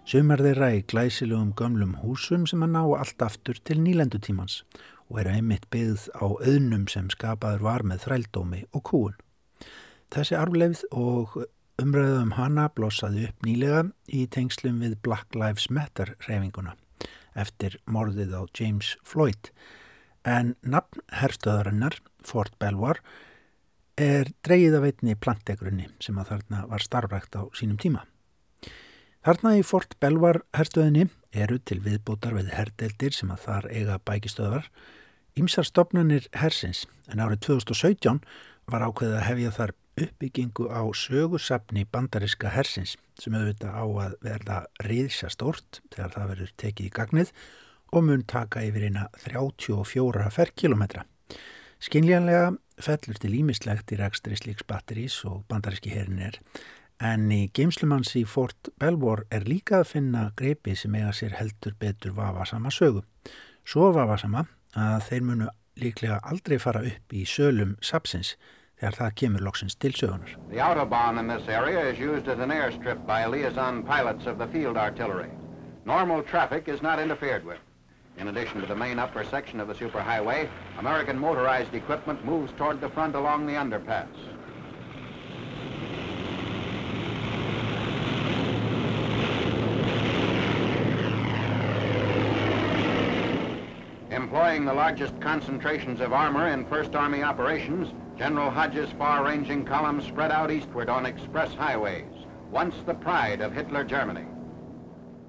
sumar 0.05 0.43
þeirra 0.45 0.69
í 0.77 0.83
glæsilegum 0.93 1.55
gömlum 1.57 1.95
húsum 2.03 2.45
sem 2.51 2.67
að 2.67 2.75
ná 2.75 2.83
allt 2.99 3.25
aftur 3.25 3.57
til 3.65 3.79
nýlendutímans 3.81 4.59
og 5.09 5.23
eru 5.23 5.33
einmitt 5.39 5.65
byggð 5.73 6.11
á 6.21 6.27
auðnum 6.29 6.85
sem 6.93 7.09
skapaður 7.15 7.65
var 7.71 7.87
með 7.89 8.05
þrældómi 8.05 8.61
og 8.77 8.85
kúun. 8.91 9.17
Þessi 10.13 10.37
arfleifð 10.37 10.85
og 10.93 11.39
umræðum 11.81 12.37
hana 12.37 12.69
blossaði 12.77 13.31
upp 13.31 13.49
nýlega 13.49 13.87
í 14.13 14.27
tengslum 14.29 14.85
við 14.85 14.99
Black 15.01 15.33
Lives 15.33 15.71
Matter 15.73 16.19
reyfinguna 16.27 16.77
eftir 17.35 17.79
morðið 17.87 18.35
á 18.37 18.43
James 18.55 18.97
Floyd 19.05 19.51
en 20.29 20.55
nafn 20.63 21.03
herstöðarinnar, 21.15 21.99
Fort 22.25 22.55
Belvoir, 22.61 23.01
er 23.99 24.31
dreigið 24.47 24.77
af 24.79 24.87
einni 24.89 25.17
plantegrunni 25.19 25.89
sem 26.03 26.19
að 26.21 26.35
þarna 26.35 26.65
var 26.71 26.85
starfrækt 26.85 27.39
á 27.39 27.43
sínum 27.57 27.79
tíma. 27.81 28.05
Þarna 29.27 29.57
í 29.59 29.65
Fort 29.67 29.97
Belvoir 30.01 30.43
herstöðinni 30.57 31.09
eru 31.35 31.59
til 31.59 31.81
viðbútar 31.85 32.37
við 32.39 32.53
herdeldir 32.55 33.17
sem 33.17 33.33
að 33.35 33.43
þar 33.49 33.67
eiga 33.73 33.99
bækistöðar, 34.07 34.69
ymsar 35.39 35.67
stopnarnir 35.67 36.29
hersins 36.39 36.87
en 37.11 37.21
árið 37.23 37.43
2017 37.49 38.23
var 38.71 38.87
ákveðið 38.87 39.19
að 39.19 39.27
hefja 39.27 39.55
þar 39.59 39.75
uppbyggingu 40.07 40.69
á 40.71 40.83
sögusafni 40.95 41.85
bandariska 41.91 42.53
hersins 42.55 42.97
sem 43.19 43.35
auðvitað 43.35 43.75
á 43.75 43.85
að 44.05 44.17
verða 44.25 44.59
riðsja 44.87 45.31
stort 45.35 45.81
þegar 45.95 46.15
það 46.15 46.31
verður 46.33 46.55
tekið 46.63 46.87
í 46.87 46.95
gagnið 46.99 47.33
og 47.93 48.05
mun 48.05 48.25
taka 48.29 48.63
yfir 48.67 48.89
eina 48.89 49.07
34 49.25 50.31
ferkilometra. 50.35 51.05
Skinljanlega 51.79 52.51
fellur 52.83 53.21
til 53.23 53.35
ímislegt 53.39 53.93
í 53.95 53.99
rekstri 53.99 54.37
slíks 54.39 54.67
batterís 54.67 55.21
og 55.29 55.45
bandariski 55.51 55.95
herin 55.95 56.21
er 56.23 56.39
en 56.99 57.29
í 57.31 57.45
geimslumanns 57.55 58.15
í 58.19 58.25
Fort 58.27 58.71
Belvoir 58.81 59.25
er 59.31 59.47
líka 59.47 59.83
að 59.83 59.91
finna 59.93 60.25
greipi 60.39 60.75
sem 60.77 60.95
eiga 60.99 61.13
sér 61.15 61.37
heldur 61.39 61.77
betur 61.79 62.17
vafasama 62.17 62.73
sögu. 62.75 63.05
Svo 63.63 63.93
vafasama 63.95 64.47
að 64.75 65.05
þeir 65.09 65.27
munu 65.29 65.51
líklega 65.79 66.19
aldrei 66.27 66.59
fara 66.59 66.83
upp 66.83 67.15
í 67.15 67.25
sölum 67.29 67.77
sapsins 67.81 68.35
þegar 68.81 68.97
það 68.99 69.15
kemur 69.21 69.45
loksins 69.47 69.75
til 69.77 69.93
sögunar. 69.93 70.35
The 70.51 70.63
Autobahn 70.63 71.19
in 71.19 71.29
this 71.29 71.49
area 71.49 71.81
is 71.91 71.99
used 71.99 72.29
as 72.29 72.39
an 72.39 72.51
airstrip 72.51 73.05
by 73.07 73.27
liaison 73.27 73.83
pilots 73.83 74.27
of 74.27 74.39
the 74.39 74.47
field 74.49 74.77
artillery. 74.77 75.31
Normal 75.85 76.23
traffic 76.23 76.69
is 76.69 76.83
not 76.83 77.01
interfered 77.01 77.45
with. 77.45 77.59
In 78.19 78.29
addition 78.29 78.61
to 78.61 78.67
the 78.67 78.75
main 78.75 78.99
upper 78.99 79.25
section 79.25 79.61
of 79.61 79.69
the 79.69 79.75
superhighway, 79.75 80.49
American 80.79 81.19
motorized 81.19 81.75
equipment 81.75 82.25
moves 82.25 82.53
toward 82.59 82.81
the 82.81 82.89
front 82.91 83.15
along 83.15 83.47
the 83.47 83.55
underpass. 83.55 84.09
Deploying 94.59 94.77
the 94.77 94.83
largest 94.85 95.15
concentrations 95.21 96.01
of 96.01 96.13
armor 96.13 96.49
in 96.49 96.67
First 96.67 96.95
Army 96.95 97.23
operations, 97.23 97.89
General 98.19 98.51
Hodges' 98.51 98.91
far-ranging 98.99 99.65
columns 99.65 100.05
spread 100.05 100.31
out 100.31 100.51
eastward 100.51 100.89
on 100.89 101.07
express 101.07 101.55
highways, 101.55 102.27
once 102.51 102.75
the 102.87 102.95
pride 102.95 103.41
of 103.41 103.53
Hitler 103.53 103.85
Germany. 103.85 104.27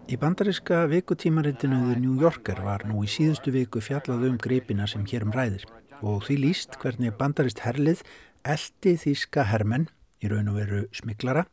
Í 0.10 0.18
bandaríska 0.18 0.88
vikutímaritinu 0.90 1.94
The 1.94 2.00
New 2.00 2.18
Yorker 2.18 2.64
var 2.66 2.88
nú 2.90 3.04
í 3.06 3.08
síðustu 3.08 3.54
viku 3.54 3.78
fjallað 3.80 4.26
um 4.32 4.40
greipina 4.42 4.88
sem 4.90 5.06
hér 5.06 5.28
um 5.28 5.36
ræðir 5.36 5.68
og 6.02 6.26
því 6.26 6.40
líst 6.48 6.80
hvernig 6.82 7.14
bandarist 7.20 7.62
herlið 7.62 8.02
eldi 8.42 8.96
þýska 8.98 9.46
hermenn 9.52 9.86
í 10.24 10.32
raun 10.32 10.50
og 10.50 10.58
veru 10.58 10.82
smiklara 10.98 11.46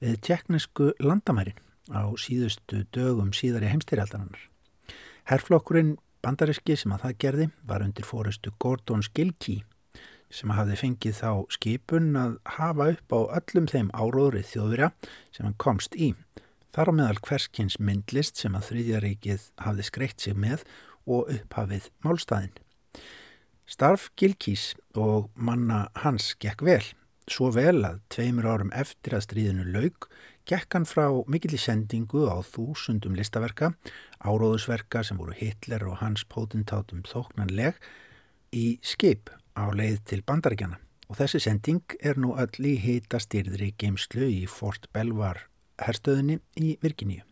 við 0.00 0.22
tjekknesku 0.24 0.94
landamærin 1.04 1.60
á 1.92 2.08
síðustu 2.16 2.86
dögum 2.96 3.34
síðari 3.36 3.68
heimstyrjaldarinnar. 3.68 4.40
Herflokkurinn 5.28 5.98
bandaríski 6.28 6.76
sem 6.76 6.92
að 6.92 7.06
það 7.06 7.18
gerði 7.24 7.48
var 7.68 7.84
undir 7.86 8.04
fórustu 8.04 8.52
Gordon 8.60 9.04
Skilkey 9.06 9.62
sem 10.28 10.50
hafði 10.52 10.76
fengið 10.76 11.14
þá 11.22 11.30
skipun 11.54 12.10
að 12.20 12.34
hafa 12.58 12.90
upp 12.92 13.14
á 13.16 13.20
öllum 13.38 13.68
þeim 13.70 13.88
áróðrið 13.96 14.50
þjóðurja 14.50 14.90
sem 15.32 15.46
hann 15.46 15.56
komst 15.56 15.96
í. 15.96 16.10
Þar 16.76 16.92
á 16.92 16.96
meðal 16.98 17.22
hverskins 17.24 17.78
myndlist 17.80 18.36
sem 18.36 18.56
að 18.58 18.68
þriðjaríkið 18.68 19.46
hafði 19.64 19.86
skreitt 19.88 20.20
sig 20.20 20.36
með 20.36 20.66
og 21.08 21.32
upphafið 21.32 21.88
málstæðin. 22.04 22.52
Starf 23.68 24.10
Gilkís 24.20 24.74
og 24.96 25.30
manna 25.32 25.86
hans 26.04 26.34
gekk 26.40 26.64
vel, 26.64 26.84
svo 27.28 27.48
vel 27.56 27.80
að 27.88 28.02
tveimur 28.12 28.50
árum 28.52 28.74
eftir 28.76 29.16
að 29.16 29.24
stríðinu 29.30 29.64
laug 29.72 30.10
gekk 30.48 30.78
hann 30.78 30.86
frá 30.88 31.06
mikill 31.28 31.56
í 31.56 31.60
sendingu 31.60 32.24
á 32.32 32.40
þúsundum 32.40 33.16
listaverka, 33.18 33.74
áróðusverka 34.24 35.02
sem 35.04 35.20
voru 35.20 35.36
Hitler 35.36 35.84
og 35.90 36.00
hans 36.00 36.24
pótintátum 36.24 37.04
þóknanleg 37.04 37.76
í 38.56 38.78
skip 38.80 39.28
á 39.52 39.68
leið 39.68 40.00
til 40.08 40.22
bandaríkjana. 40.24 40.80
Og 41.08 41.20
þessi 41.20 41.40
sending 41.40 41.96
er 42.04 42.20
nú 42.20 42.34
öll 42.40 42.64
í 42.64 42.74
hita 42.80 43.20
styrðri 43.20 43.74
geimslu 43.80 44.28
í 44.28 44.42
Fort 44.48 44.88
Belvar 44.92 45.46
herstöðinni 45.80 46.40
í 46.56 46.76
Virginíu. 46.82 47.24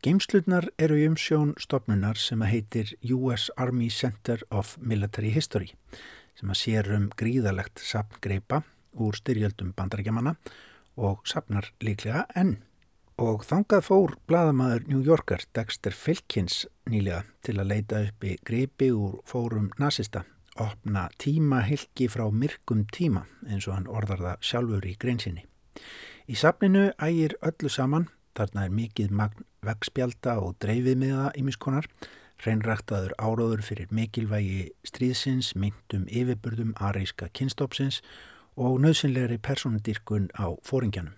Geimslutnar 0.00 0.70
eru 0.80 0.96
í 0.96 1.04
umsjón 1.08 1.52
stopnunar 1.60 2.16
sem 2.16 2.40
að 2.40 2.52
heitir 2.54 2.94
US 3.12 3.50
Army 3.60 3.90
Center 3.92 4.40
of 4.48 4.78
Military 4.80 5.32
History 5.34 5.74
sem 6.38 6.48
að 6.48 6.60
sér 6.62 6.88
um 6.96 7.10
gríðalegt 7.20 7.82
sapngreipa 7.84 8.62
úr 8.96 9.18
styrjöldum 9.18 9.74
bandarækjamanna 9.76 10.38
og 10.96 11.22
sapnar 11.28 11.70
líklega 11.84 12.26
enn. 12.38 12.58
Og 13.20 13.44
þangað 13.44 13.84
fór 13.84 14.14
bladamæður 14.30 14.86
New 14.88 15.02
Yorker 15.04 15.42
Dexter 15.52 15.92
Filkins 15.92 16.62
nýlega 16.88 17.26
til 17.44 17.58
að 17.60 17.68
leita 17.74 18.00
uppi 18.06 18.38
greipi 18.48 18.88
úr 18.96 19.18
fórum 19.28 19.68
nazista, 19.78 20.24
opna 20.56 21.08
tíma 21.20 21.60
hilki 21.66 22.08
frá 22.08 22.24
myrkum 22.32 22.86
tíma 22.88 23.26
eins 23.46 23.68
og 23.68 23.76
hann 23.76 23.90
orðar 23.92 24.24
það 24.24 24.48
sjálfur 24.48 24.88
í 24.88 24.94
greinsinni. 24.96 25.44
Í 26.30 26.38
safninu 26.38 26.88
ægir 26.96 27.36
öllu 27.44 27.68
saman, 27.68 28.08
þarna 28.38 28.64
er 28.64 28.74
mikið 28.80 29.12
magn 29.12 29.46
vegspjalda 29.66 30.38
og 30.40 30.56
dreifimiða 30.64 31.30
ímiskonar, 31.36 31.90
hreinræktaður 32.40 33.12
áráður 33.20 33.62
fyrir 33.66 33.92
mikilvægi 33.92 34.70
stríðsins, 34.88 35.52
myndum 35.60 36.06
yfirburðum 36.08 36.72
aríska 36.80 37.28
kynstopsins 37.36 38.00
og 38.00 38.39
nöðsynlegri 38.60 39.38
personadýrkun 39.40 40.28
á 40.36 40.52
fóringjanum. 40.66 41.16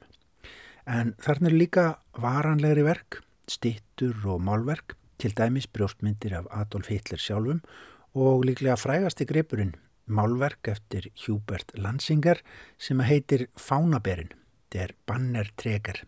En 0.86 1.14
þarna 1.22 1.51
er 1.51 1.57
líka 1.59 1.84
varanlegri 2.18 2.84
verk, 2.86 3.22
stittur 3.51 4.14
og 4.26 4.43
málverk, 4.47 4.97
til 5.18 5.34
dæmis 5.38 5.68
brjóstmyndir 5.70 6.34
af 6.34 6.47
Adolf 6.51 6.88
Hitler 6.90 7.20
sjálfum 7.20 7.62
og 8.18 8.45
líklega 8.47 8.74
frægasti 8.78 9.26
gripurinn, 9.26 9.76
málverk 10.07 10.68
eftir 10.72 11.09
Hubert 11.24 11.70
Lansinger 11.78 12.43
sem 12.78 13.01
heitir 13.07 13.47
Fánaberin. 13.57 14.32
Þetta 14.72 14.84
er 14.84 14.95
bannertrekar 15.07 16.03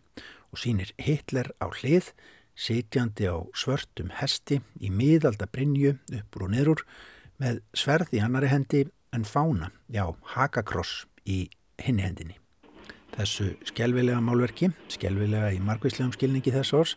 og 0.51 0.59
sínir 0.59 0.91
Hitler 0.99 1.51
á 1.63 1.71
hlið, 1.71 2.11
sitjandi 2.55 3.27
á 3.27 3.37
svörtum 3.55 4.11
hesti 4.19 4.61
í 4.79 4.91
miðalda 4.91 5.47
brinju 5.51 5.97
uppur 6.19 6.47
og 6.47 6.55
niður 6.55 6.85
með 7.39 7.59
sverð 7.75 8.15
í 8.15 8.23
annari 8.23 8.51
hendi 8.51 8.85
en 9.15 9.27
fána, 9.27 9.71
já, 9.87 10.07
hakakross 10.35 11.05
í 11.25 11.45
hinni 11.81 12.05
hendinni. 12.05 12.37
Þessu 13.15 13.53
skjálfilega 13.69 14.19
málverki, 14.23 14.69
skjálfilega 14.91 15.53
í 15.55 15.61
margvíslegum 15.63 16.13
skilningi 16.15 16.51
þess 16.51 16.75
ors, 16.75 16.95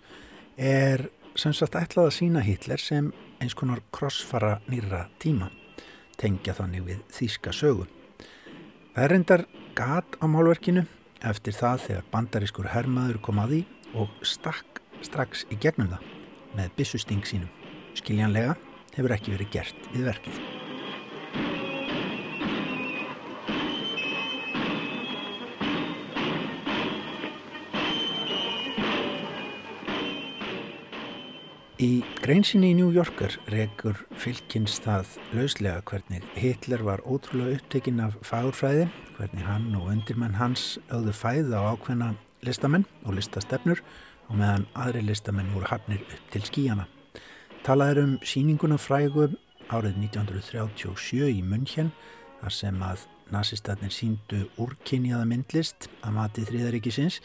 er 0.59 1.07
sem 1.39 1.55
sagt 1.55 1.79
ætlað 1.79 2.11
að 2.11 2.17
sína 2.17 2.43
Hitler 2.43 2.83
sem 2.83 3.13
eins 3.39 3.55
konar 3.55 3.85
krossfara 3.95 4.59
nýra 4.67 5.05
tíma, 5.23 5.53
tengja 6.19 6.57
þannig 6.59 6.87
við 6.89 7.05
þýska 7.15 7.55
sögu. 7.55 7.87
Það 8.95 9.05
er 9.05 9.15
reyndar 9.15 9.47
gat 9.79 10.19
á 10.19 10.27
málverkinu 10.27 10.83
eftir 11.23 11.55
það 11.55 11.85
þegar 11.87 12.11
bandarískur 12.13 12.71
hermaður 12.75 13.23
kom 13.23 13.39
að 13.43 13.55
því 13.55 13.63
og 14.03 14.21
stakk 14.27 14.83
strax 15.07 15.47
í 15.55 15.59
gegnum 15.63 15.95
það 15.95 16.15
með 16.59 16.79
bissusting 16.81 17.27
sínum. 17.27 17.51
Skiljanlega 17.95 18.59
hefur 18.97 19.15
ekki 19.15 19.37
verið 19.37 19.55
gert 19.55 19.93
við 19.95 20.11
verkið. 20.11 20.58
Í 31.79 32.01
greinsinni 32.25 32.73
í 32.73 32.75
New 32.75 32.89
Yorker 32.91 33.37
rekur 33.55 34.01
fylkins 34.19 34.81
það 34.83 35.13
lauslega 35.31 35.85
hvernig 35.87 36.25
Hitler 36.35 36.83
var 36.83 37.05
ótrúlega 37.07 37.61
upptekinn 37.61 38.01
af 38.03 38.17
fagurfræði, 38.27 38.89
hvernig 39.15 39.47
hann 39.47 39.69
og 39.79 39.93
undirmenn 39.93 40.35
hans 40.41 40.81
auðu 40.91 41.15
fæð 41.15 41.55
á 41.55 41.71
ákveðna 41.71 42.09
listamenn 42.43 42.89
og 43.05 43.15
listastefnur 43.21 43.85
og 44.27 44.41
meðan 44.41 44.67
aðri 44.75 45.05
listamenn 45.07 45.55
voru 45.55 45.71
hafnir 45.71 46.03
upp 46.03 46.35
til 46.35 46.43
skíjana. 46.51 46.89
Talaður 47.63 48.03
um 48.09 48.19
síninguna 48.27 48.81
frægu 48.83 49.29
árið 49.71 50.03
1937 50.03 51.31
í 51.31 51.45
München 51.47 51.95
þar 52.41 52.59
sem 52.59 52.83
að 52.83 53.07
nazistatnir 53.31 53.95
síndu 53.95 54.49
úrkynjaða 54.59 55.31
myndlist 55.31 55.87
að 56.03 56.19
mati 56.19 56.51
þrýðaríkisins 56.51 57.23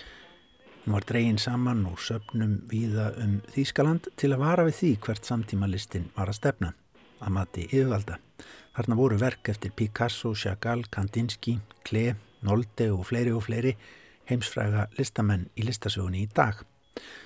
Hún 0.83 0.93
var 0.93 1.05
dregin 1.07 1.37
saman 1.39 1.85
úr 1.87 1.99
söpnum 2.03 2.57
víða 2.67 3.13
um 3.23 3.37
Þýskaland 3.53 4.09
til 4.19 4.33
að 4.35 4.41
vara 4.41 4.65
við 4.67 4.75
því 4.81 4.89
hvert 5.05 5.29
samtímalistin 5.29 6.09
var 6.17 6.27
að 6.27 6.35
stefna, 6.41 6.71
að 7.23 7.31
mati 7.37 7.63
yfirvalda. 7.69 8.17
Þarna 8.75 8.97
voru 8.99 9.19
verk 9.21 9.47
eftir 9.53 9.71
Picasso, 9.71 10.33
Chagall, 10.35 10.83
Kandinsky, 10.91 11.55
Klee, 11.87 12.17
Nolde 12.43 12.89
og 12.91 13.05
fleiri 13.07 13.31
og 13.31 13.45
fleiri 13.47 13.77
heimsfræga 14.27 14.89
listamenn 14.99 15.47
í 15.55 15.63
listasögunni 15.63 16.25
í 16.25 16.31
dag. 16.35 16.59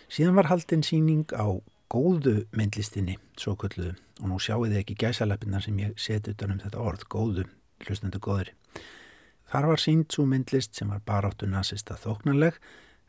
Síðan 0.05 0.37
var 0.37 0.51
haldinn 0.53 0.85
síning 0.85 1.25
á 1.33 1.49
góðu 1.89 2.43
myndlistinni, 2.53 3.17
svo 3.41 3.57
kulluðu, 3.57 3.95
og 4.21 4.29
nú 4.29 4.37
sjáu 4.37 4.67
þið 4.67 4.83
ekki 4.83 5.01
gæsalappinnar 5.01 5.65
sem 5.65 5.81
ég 5.81 5.97
seti 5.97 6.37
utan 6.37 6.53
um 6.53 6.61
þetta 6.61 6.83
orð, 6.83 7.09
góðu, 7.09 7.49
hlustendu 7.87 8.21
góður. 8.21 8.53
Þar 9.49 9.73
var 9.73 9.81
sínd 9.81 10.11
svo 10.13 10.29
myndlist 10.29 10.77
sem 10.77 10.93
var 10.93 11.01
baráttu 11.07 11.49
nazista 11.49 11.97
þóknarleg, 11.97 12.53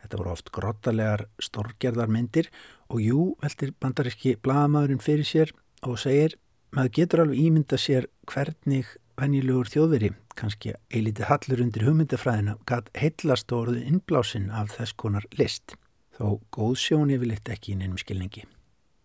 Þetta 0.03 0.21
voru 0.21 0.33
oft 0.33 0.53
grottalegar 0.55 1.25
storgerðar 1.43 2.13
myndir 2.13 2.51
og 2.89 3.03
jú, 3.03 3.25
veldir 3.43 3.75
bandaríski 3.83 4.37
blagamæðurinn 4.45 5.03
fyrir 5.03 5.29
sér 5.29 5.53
og 5.87 5.99
segir 6.03 6.39
maður 6.75 6.95
getur 7.01 7.25
alveg 7.25 7.43
ímynda 7.43 7.79
sér 7.81 8.09
hvernig 8.31 8.95
venjulegur 9.19 9.71
þjóðveri, 9.73 10.13
kannski 10.39 10.75
eilítið 10.95 11.31
hallur 11.33 11.63
undir 11.65 11.87
hugmyndafræðina, 11.89 12.55
gæt 12.69 12.93
heillast 12.95 13.53
og 13.53 13.65
orðið 13.67 13.89
innblásinn 13.91 14.51
af 14.55 14.71
þess 14.77 14.95
konar 14.95 15.27
list. 15.41 15.75
Þó 16.15 16.39
góð 16.55 16.77
sjón 16.83 17.15
yfirleitt 17.15 17.51
ekki 17.51 17.75
í 17.75 17.81
neinum 17.81 17.99
skilningi. 17.99 18.45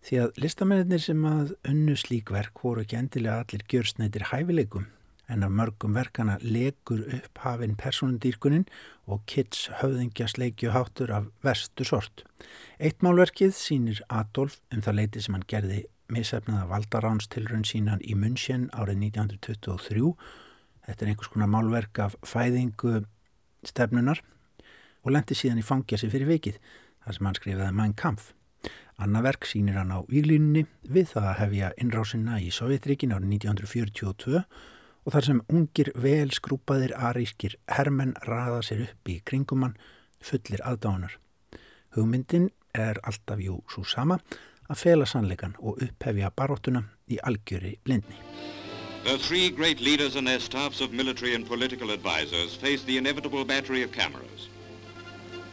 Því 0.03 0.19
að 0.19 0.41
listamennir 0.43 1.01
sem 1.01 1.25
að 1.25 1.55
unnu 1.69 1.95
slík 1.97 2.33
verk 2.35 2.61
voru 2.65 2.83
ekki 2.83 2.99
endilega 2.99 3.45
allir 3.45 3.63
gjörsneitir 3.71 4.27
hæfileikum 4.33 4.89
en 5.27 5.43
af 5.43 5.51
mörgum 5.51 5.95
verkana 5.95 6.37
legur 6.41 7.03
upp 7.15 7.39
hafinn 7.45 7.77
personundýrkunin 7.79 8.65
og 9.07 9.23
Kitts 9.25 9.69
höfðingja 9.79 10.27
sleikju 10.27 10.73
háttur 10.75 11.13
af 11.15 11.29
verstu 11.45 11.85
sort. 11.87 12.25
Eitt 12.79 13.03
málverkið 13.05 13.55
sínir 13.55 14.03
Adolf 14.09 14.59
um 14.73 14.83
það 14.83 14.99
leiti 14.99 15.23
sem 15.23 15.37
hann 15.37 15.47
gerði 15.47 15.83
misefnaða 16.13 16.67
valdaránstilrun 16.71 17.65
sínan 17.67 18.03
í 18.03 18.17
München 18.19 18.69
árið 18.75 19.07
1923. 19.09 20.13
Þetta 20.83 21.05
er 21.05 21.11
einhvers 21.13 21.31
konar 21.31 21.51
málverk 21.51 21.99
af 22.03 22.17
fæðingu 22.27 23.05
stefnunar 23.63 24.19
og 25.03 25.15
lendi 25.15 25.35
síðan 25.37 25.61
í 25.61 25.67
fangjasi 25.67 26.11
fyrir 26.11 26.29
vikið 26.29 26.59
þar 27.03 27.17
sem 27.17 27.27
hann 27.29 27.39
skrifaði 27.39 27.75
Mein 27.79 27.95
Kampf. 27.95 28.33
Anna 29.01 29.23
verk 29.25 29.47
sínir 29.49 29.79
hann 29.79 29.91
á 29.91 30.03
výlínunni 30.07 30.67
við 30.83 31.15
það 31.15 31.29
að 31.31 31.39
hefja 31.39 31.71
innrásina 31.81 32.37
í 32.39 32.51
Sovjetríkin 32.53 33.15
árið 33.15 33.39
1942 33.39 34.43
og 35.03 35.15
þar 35.15 35.27
sem 35.27 35.41
ungir 35.51 35.91
vel 35.99 36.31
skrúpaðir 36.31 36.95
arískir 36.95 37.57
hermenn 37.67 38.15
raða 38.27 38.61
sér 38.63 38.85
upp 38.87 39.11
í 39.11 39.19
kringumann 39.25 39.77
fullir 40.23 40.63
aðdánar. 40.63 41.17
Hugmyndin 41.95 42.49
er 42.73 42.99
alltaf 43.03 43.41
jú 43.43 43.59
svo 43.69 43.83
sama 43.83 44.19
að 44.71 44.79
fela 44.79 45.05
sannleikan 45.05 45.57
og 45.59 45.81
upphefja 45.83 46.31
baróttuna 46.35 46.85
í 47.11 47.19
algjöri 47.21 47.75
blindni. 47.83 48.17
The 49.03 49.17
three 49.17 49.49
great 49.49 49.81
leaders 49.81 50.15
and 50.15 50.25
their 50.25 50.39
staffs 50.39 50.79
of 50.79 50.93
military 50.93 51.35
and 51.35 51.45
political 51.45 51.91
advisers 51.91 52.55
face 52.55 52.83
the 52.83 52.97
inevitable 52.97 53.43
battery 53.43 53.83
of 53.83 53.91
cameras. 53.91 54.47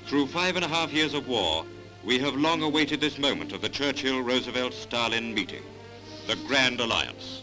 Through 0.06 0.28
five 0.28 0.56
and 0.56 0.64
a 0.64 0.68
half 0.68 0.92
years 0.92 1.14
of 1.14 1.26
war, 1.26 1.64
we 2.04 2.18
have 2.20 2.34
long 2.34 2.62
awaited 2.62 3.00
this 3.00 3.18
moment 3.18 3.52
of 3.52 3.60
the 3.60 3.68
Churchill-Roosevelt-Stalin 3.68 5.34
meeting, 5.34 5.62
the 6.26 6.36
Grand 6.46 6.80
Alliance. 6.80 7.42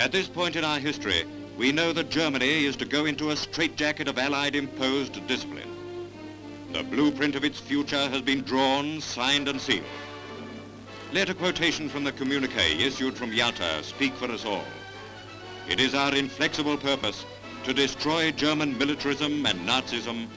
At 0.00 0.12
this 0.12 0.28
point 0.28 0.56
in 0.56 0.64
our 0.64 0.78
history, 0.78 1.24
we 1.58 1.72
know 1.72 1.92
that 1.92 2.08
Germany 2.08 2.64
is 2.64 2.74
to 2.76 2.86
go 2.86 3.04
into 3.04 3.32
a 3.32 3.36
straitjacket 3.36 4.08
of 4.08 4.16
Allied-imposed 4.16 5.26
discipline. 5.26 5.68
The 6.72 6.82
blueprint 6.82 7.34
of 7.34 7.44
its 7.44 7.60
future 7.60 8.08
has 8.08 8.22
been 8.22 8.40
drawn, 8.40 9.02
signed 9.02 9.46
and 9.46 9.60
sealed. 9.60 9.84
Let 11.12 11.28
a 11.28 11.34
quotation 11.34 11.90
from 11.90 12.04
the 12.04 12.12
communique 12.12 12.82
issued 12.82 13.14
from 13.14 13.34
Yalta 13.34 13.82
speak 13.82 14.14
for 14.14 14.32
us 14.32 14.46
all. 14.46 14.64
It 15.68 15.80
is 15.80 15.94
our 15.94 16.14
inflexible 16.14 16.78
purpose 16.78 17.26
to 17.64 17.74
destroy 17.74 18.32
German 18.32 18.78
militarism 18.78 19.44
and 19.44 19.68
Nazism 19.68 20.28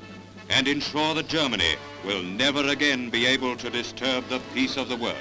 and 0.49 0.67
ensure 0.67 1.13
that 1.15 1.29
Germany 1.29 1.75
will 2.05 2.21
never 2.21 2.67
again 2.67 3.09
be 3.09 3.25
able 3.25 3.55
to 3.55 3.69
disturb 3.69 4.27
the 4.27 4.41
peace 4.53 4.75
of 4.75 4.89
the 4.89 4.97
world. 4.97 5.15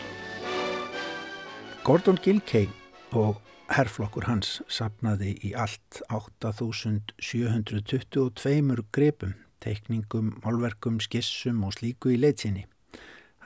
Gordon 1.84 2.16
Gilkey 2.16 2.68
og 3.12 3.36
herrflokkur 3.70 4.24
hans 4.26 4.62
sapnaði 4.70 5.32
í 5.46 5.52
allt 5.58 6.02
8722 6.08 8.84
grepum, 8.92 9.34
teikningum, 9.62 10.32
málverkum, 10.42 11.00
skissum 11.00 11.64
og 11.66 11.72
slíku 11.78 12.10
í 12.14 12.20
leitsinni. 12.20 12.64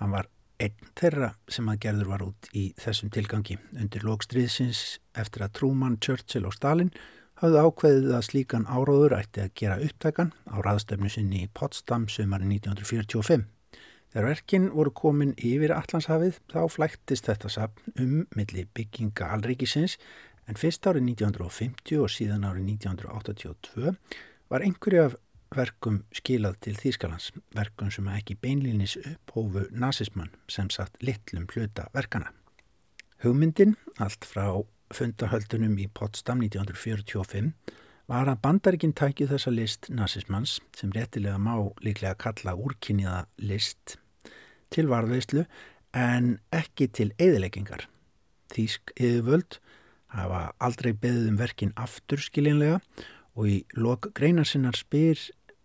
Hann 0.01 0.13
var 0.15 0.27
einn 0.63 0.79
þeirra 0.97 1.31
sem 1.53 1.69
að 1.69 1.81
gerður 1.85 2.09
var 2.13 2.23
út 2.25 2.43
í 2.57 2.75
þessum 2.81 3.11
tilgangi 3.13 3.57
undir 3.77 4.03
lókstriðsins 4.07 4.81
eftir 5.17 5.43
að 5.45 5.55
Truman, 5.61 6.01
Churchill 6.01 6.49
og 6.49 6.55
Stalin 6.57 6.93
hafði 7.41 7.59
ákveðið 7.67 8.15
að 8.17 8.27
slíkan 8.31 8.69
áróður 8.69 9.19
ætti 9.19 9.39
að 9.45 9.55
gera 9.61 9.83
upptækan 9.85 10.31
á 10.49 10.57
raðstöfnu 10.65 11.09
sinni 11.13 11.39
í 11.45 11.53
Potsdam 11.53 12.05
sömari 12.09 12.47
1945. 12.49 13.56
Þegar 14.13 14.29
verkinn 14.31 14.71
voru 14.73 14.93
komin 14.97 15.35
yfir 15.37 15.75
Allandshafið 15.77 16.41
þá 16.53 16.61
flæktist 16.73 17.29
þetta 17.29 17.51
sapn 17.53 17.93
um 18.03 18.17
milli 18.39 18.67
bygginga 18.77 19.33
alríkisins 19.37 19.99
en 20.47 20.59
fyrst 20.61 20.87
árið 20.87 21.11
1950 21.13 22.03
og 22.03 22.13
síðan 22.13 22.47
árið 22.47 22.71
1982 22.77 23.97
var 24.53 24.65
einhverju 24.65 25.03
af 25.09 25.17
verkum 25.57 26.01
skilað 26.15 26.57
til 26.67 26.75
Þýskalands, 26.79 27.31
verkum 27.55 27.91
sem 27.95 28.09
ekki 28.11 28.37
beinlýnis 28.43 28.97
upphófu 29.03 29.67
nazismann 29.71 30.33
sem 30.51 30.71
satt 30.75 30.97
litlum 31.03 31.47
hluta 31.53 31.87
verkana. 31.95 32.33
Hugmyndin, 33.23 33.77
allt 34.03 34.27
frá 34.29 34.49
fundahöldunum 34.95 35.77
í 35.83 35.89
Potsdam 35.93 36.43
1945 36.45 37.53
var 38.11 38.31
að 38.31 38.43
bandaríkinn 38.45 38.95
tækju 38.95 39.27
þessa 39.33 39.53
list 39.55 39.89
nazismanns 39.91 40.61
sem 40.79 40.93
réttilega 40.95 41.39
má 41.43 41.55
líklega 41.83 42.15
kalla 42.21 42.55
úrkynniða 42.55 43.25
list 43.43 43.97
til 44.71 44.87
varðveislu 44.91 45.47
en 45.97 46.37
ekki 46.55 46.89
til 46.93 47.11
eðileggingar. 47.19 47.89
Þýsk 48.55 48.95
yfirvöld 48.95 49.59
hafa 50.15 50.53
aldrei 50.63 50.93
beðið 50.95 51.33
um 51.33 51.41
verkin 51.41 51.75
aftur 51.77 52.23
skiljanlega 52.23 52.79
og 53.37 53.51
í 53.51 53.59
lok 53.75 54.13
greinarsinnar 54.17 54.79
spyr 54.79 55.19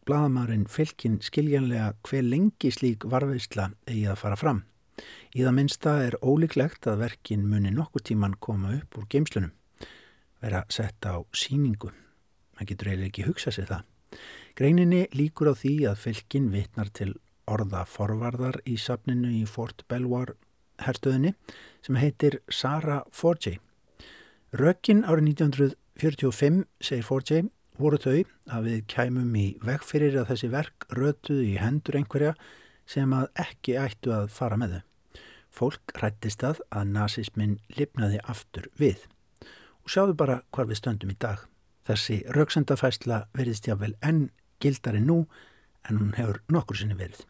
bladamærin 0.09 0.65
fylkin 0.67 1.19
skiljanlega 1.21 1.93
hver 2.07 2.25
lengi 2.25 2.73
slík 2.73 3.05
varðveisla 3.05 3.69
eigi 3.85 4.07
að 4.09 4.21
fara 4.23 4.39
fram. 4.39 4.65
Í 5.37 5.45
það 5.45 5.57
minnsta 5.57 5.97
er 6.07 6.17
ólíklegt 6.25 6.89
að 6.89 7.05
verkin 7.05 7.45
muni 7.47 7.71
nokkur 7.73 8.03
tíman 8.09 8.37
koma 8.39 8.73
upp 8.79 8.97
úr 8.97 9.07
geimslunum, 9.13 9.53
vera 10.41 10.65
sett 10.69 11.05
á 11.05 11.21
síningu. 11.33 11.93
Það 12.61 12.69
getur 12.69 12.89
eiginlega 12.91 13.09
ekki 13.09 13.23
hugsað 13.25 13.53
sér 13.55 13.67
það. 13.71 13.85
Greininni 14.59 14.97
líkur 15.17 15.49
á 15.49 15.53
því 15.57 15.71
að 15.89 16.01
fylkin 16.03 16.51
vitnar 16.53 16.91
til 16.93 17.15
orða 17.49 17.81
forvarðar 17.89 18.59
í 18.69 18.75
safninu 18.77 19.31
í 19.33 19.47
Fort 19.49 19.81
Belvoir 19.89 20.35
herstöðinni 20.85 21.31
sem 21.81 21.97
heitir 21.97 22.37
Sarah 22.53 23.01
Forgey. 23.09 23.57
Rökin 24.53 25.01
árið 25.09 25.31
1945, 25.41 26.61
segir 26.85 27.07
Forgey, 27.07 27.49
voru 27.81 27.97
þau 27.97 28.21
að 28.53 28.69
við 28.69 28.85
kæmum 28.93 29.35
í 29.41 29.47
vegfyrir 29.65 30.19
að 30.21 30.35
þessi 30.35 30.51
verk 30.53 30.85
rötuðu 30.93 31.47
í 31.49 31.57
hendur 31.57 31.97
einhverja 31.97 32.35
sem 32.85 33.17
að 33.17 33.31
ekki 33.41 33.79
ættu 33.81 34.13
að 34.13 34.29
fara 34.37 34.59
með 34.61 34.77
þau. 34.77 34.83
Fólk 35.51 35.97
rættist 35.97 36.45
að 36.45 36.61
að 36.69 36.93
nazismin 36.93 37.57
lifnaði 37.73 38.21
aftur 38.29 38.69
við. 38.77 39.07
Og 39.81 39.89
sjáðu 39.89 40.13
bara 40.21 40.43
hvar 40.53 40.69
við 40.69 40.83
stöndum 40.83 41.09
í 41.09 41.17
dag. 41.17 41.41
Þessi 41.87 42.21
rauksendafæsla 42.35 43.25
verðist 43.37 43.67
jáfnvel 43.69 43.95
enn 44.05 44.29
gildari 44.61 45.01
nú 45.01 45.25
en 45.89 45.97
hún 45.97 46.15
hefur 46.17 46.41
nokkur 46.53 46.77
sinni 46.77 46.97
verið. 46.97 47.23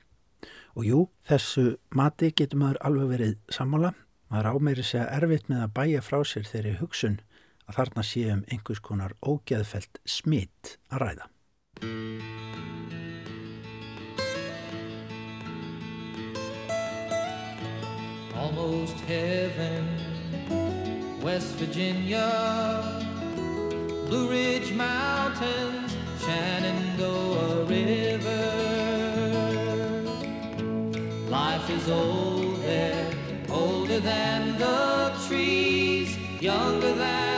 Og 0.76 0.88
jú, 0.88 1.00
þessu 1.28 1.78
mati 1.96 2.32
getur 2.32 2.62
maður 2.62 2.82
alveg 2.88 3.14
verið 3.16 3.36
sammála. 3.52 3.94
Maður 4.32 4.52
ámeiri 4.56 4.86
segja 4.88 5.10
erfitt 5.18 5.50
með 5.52 5.66
að 5.66 5.74
bæja 5.80 6.04
frá 6.06 6.22
sér 6.28 6.48
þeirri 6.48 6.78
hugsun 6.80 7.20
að 7.68 7.80
þarna 7.80 8.08
séum 8.08 8.46
einhvers 8.52 8.84
konar 8.84 9.18
ógeðfelt 9.24 10.04
smitt 10.08 10.78
að 10.92 11.06
ræða. 11.06 11.32
almost 18.52 19.00
heaven. 19.08 19.88
West 21.24 21.60
Virginia, 21.60 22.26
Blue 24.12 24.30
Ridge 24.30 24.74
Mountains, 24.74 25.96
Shenandoah 26.20 27.64
River. 27.64 28.44
Life 31.30 31.70
is 31.70 31.90
old 31.90 32.58
there, 32.62 33.10
older 33.50 34.02
than 34.02 34.58
the 34.58 35.14
trees, 35.30 36.18
younger 36.42 36.92
than 36.94 37.31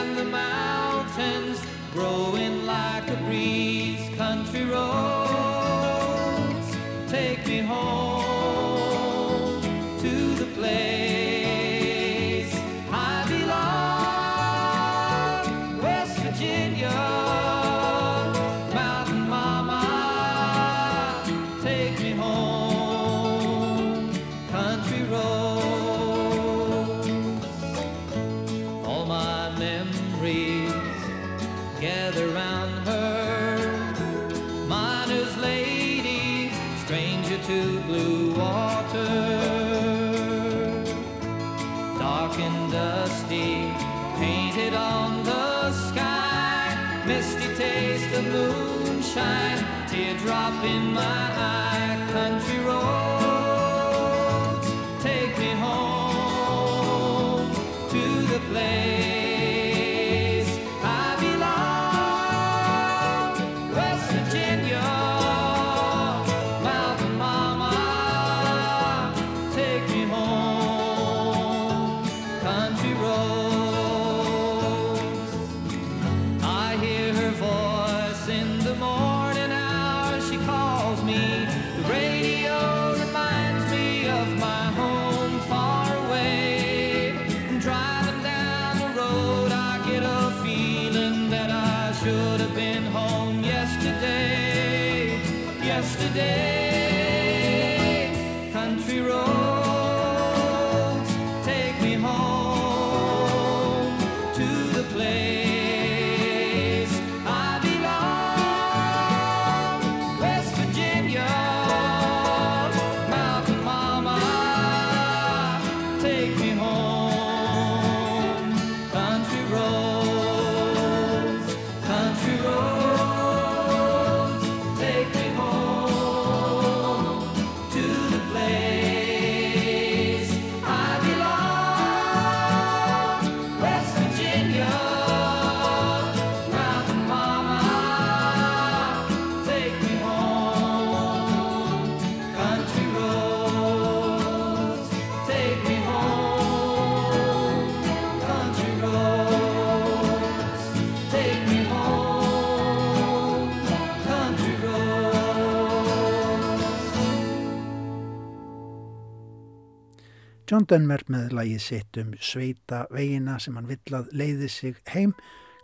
John 160.44 160.66
Denver 160.68 161.00
með 161.08 161.30
lagið 161.32 161.60
sitt 161.64 161.96
um 161.96 162.10
sveita 162.20 162.82
vegina 162.92 163.38
sem 163.40 163.54
hann 163.56 163.68
vill 163.70 163.96
að 163.96 164.10
leiði 164.12 164.50
sig 164.52 164.76
heim, 164.92 165.14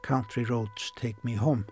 Country 0.00 0.46
Roads 0.48 0.86
Take 0.96 1.20
Me 1.22 1.34
Home. 1.36 1.66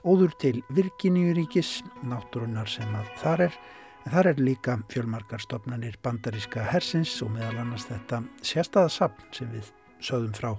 Óður 0.00 0.32
til 0.40 0.62
Virginíuríkis, 0.72 1.82
náttúrunnar 2.08 2.68
sem 2.72 2.88
að 2.96 3.10
þar 3.20 3.44
er, 3.50 3.58
en 4.06 4.16
þar 4.16 4.30
er 4.32 4.42
líka 4.48 4.78
fjölmarkar 4.92 5.44
stopnarnir 5.44 6.00
bandaríska 6.04 6.64
hersins 6.72 7.12
og 7.24 7.34
meðal 7.36 7.60
annars 7.66 7.84
þetta 7.90 8.22
sérstaða 8.40 8.92
sapn 8.96 9.28
sem 9.36 9.52
við 9.52 9.68
sögðum 10.00 10.36
frá 10.40 10.52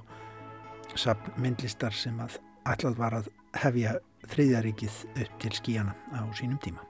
sapn 0.94 1.42
myndlistar 1.42 1.94
sem 1.94 2.22
að 2.22 2.38
ætlað 2.70 3.02
var 3.02 3.18
að 3.24 3.32
hefja 3.66 3.98
þriðjaríkið 4.30 5.02
upp 5.26 5.40
til 5.42 5.58
skíjana 5.58 5.98
á 6.14 6.22
sínum 6.38 6.62
tíma. 6.62 6.86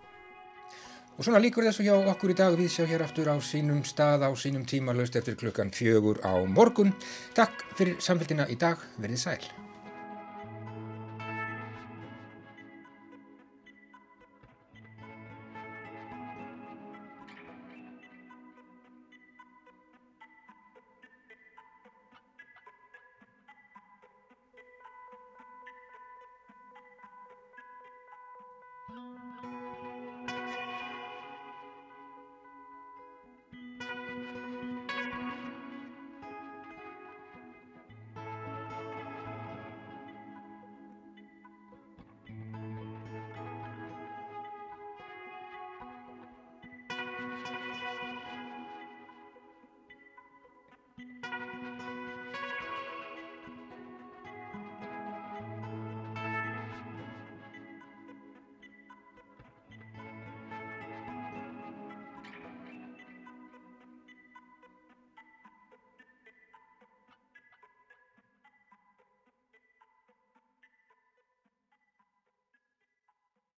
Og 1.15 1.23
svona 1.23 1.39
líkur 1.39 1.63
þessu 1.63 1.85
hjá 1.87 1.93
okkur 2.11 2.33
í 2.33 2.35
dag 2.35 2.57
við 2.59 2.73
sjá 2.73 2.87
hér 2.89 3.05
aftur 3.05 3.29
á 3.31 3.39
sínum 3.39 3.83
stað 3.87 4.27
á 4.27 4.31
sínum 4.35 4.65
tíma 4.67 4.91
löst 4.91 5.15
eftir 5.15 5.39
klukkan 5.39 5.71
fjögur 5.71 6.19
á 6.27 6.35
morgun. 6.43 6.91
Takk 7.37 7.63
fyrir 7.79 8.01
samfélgina 8.03 8.49
í 8.51 8.59
dag, 8.59 8.83
verið 8.99 9.23
sæl. 9.23 9.64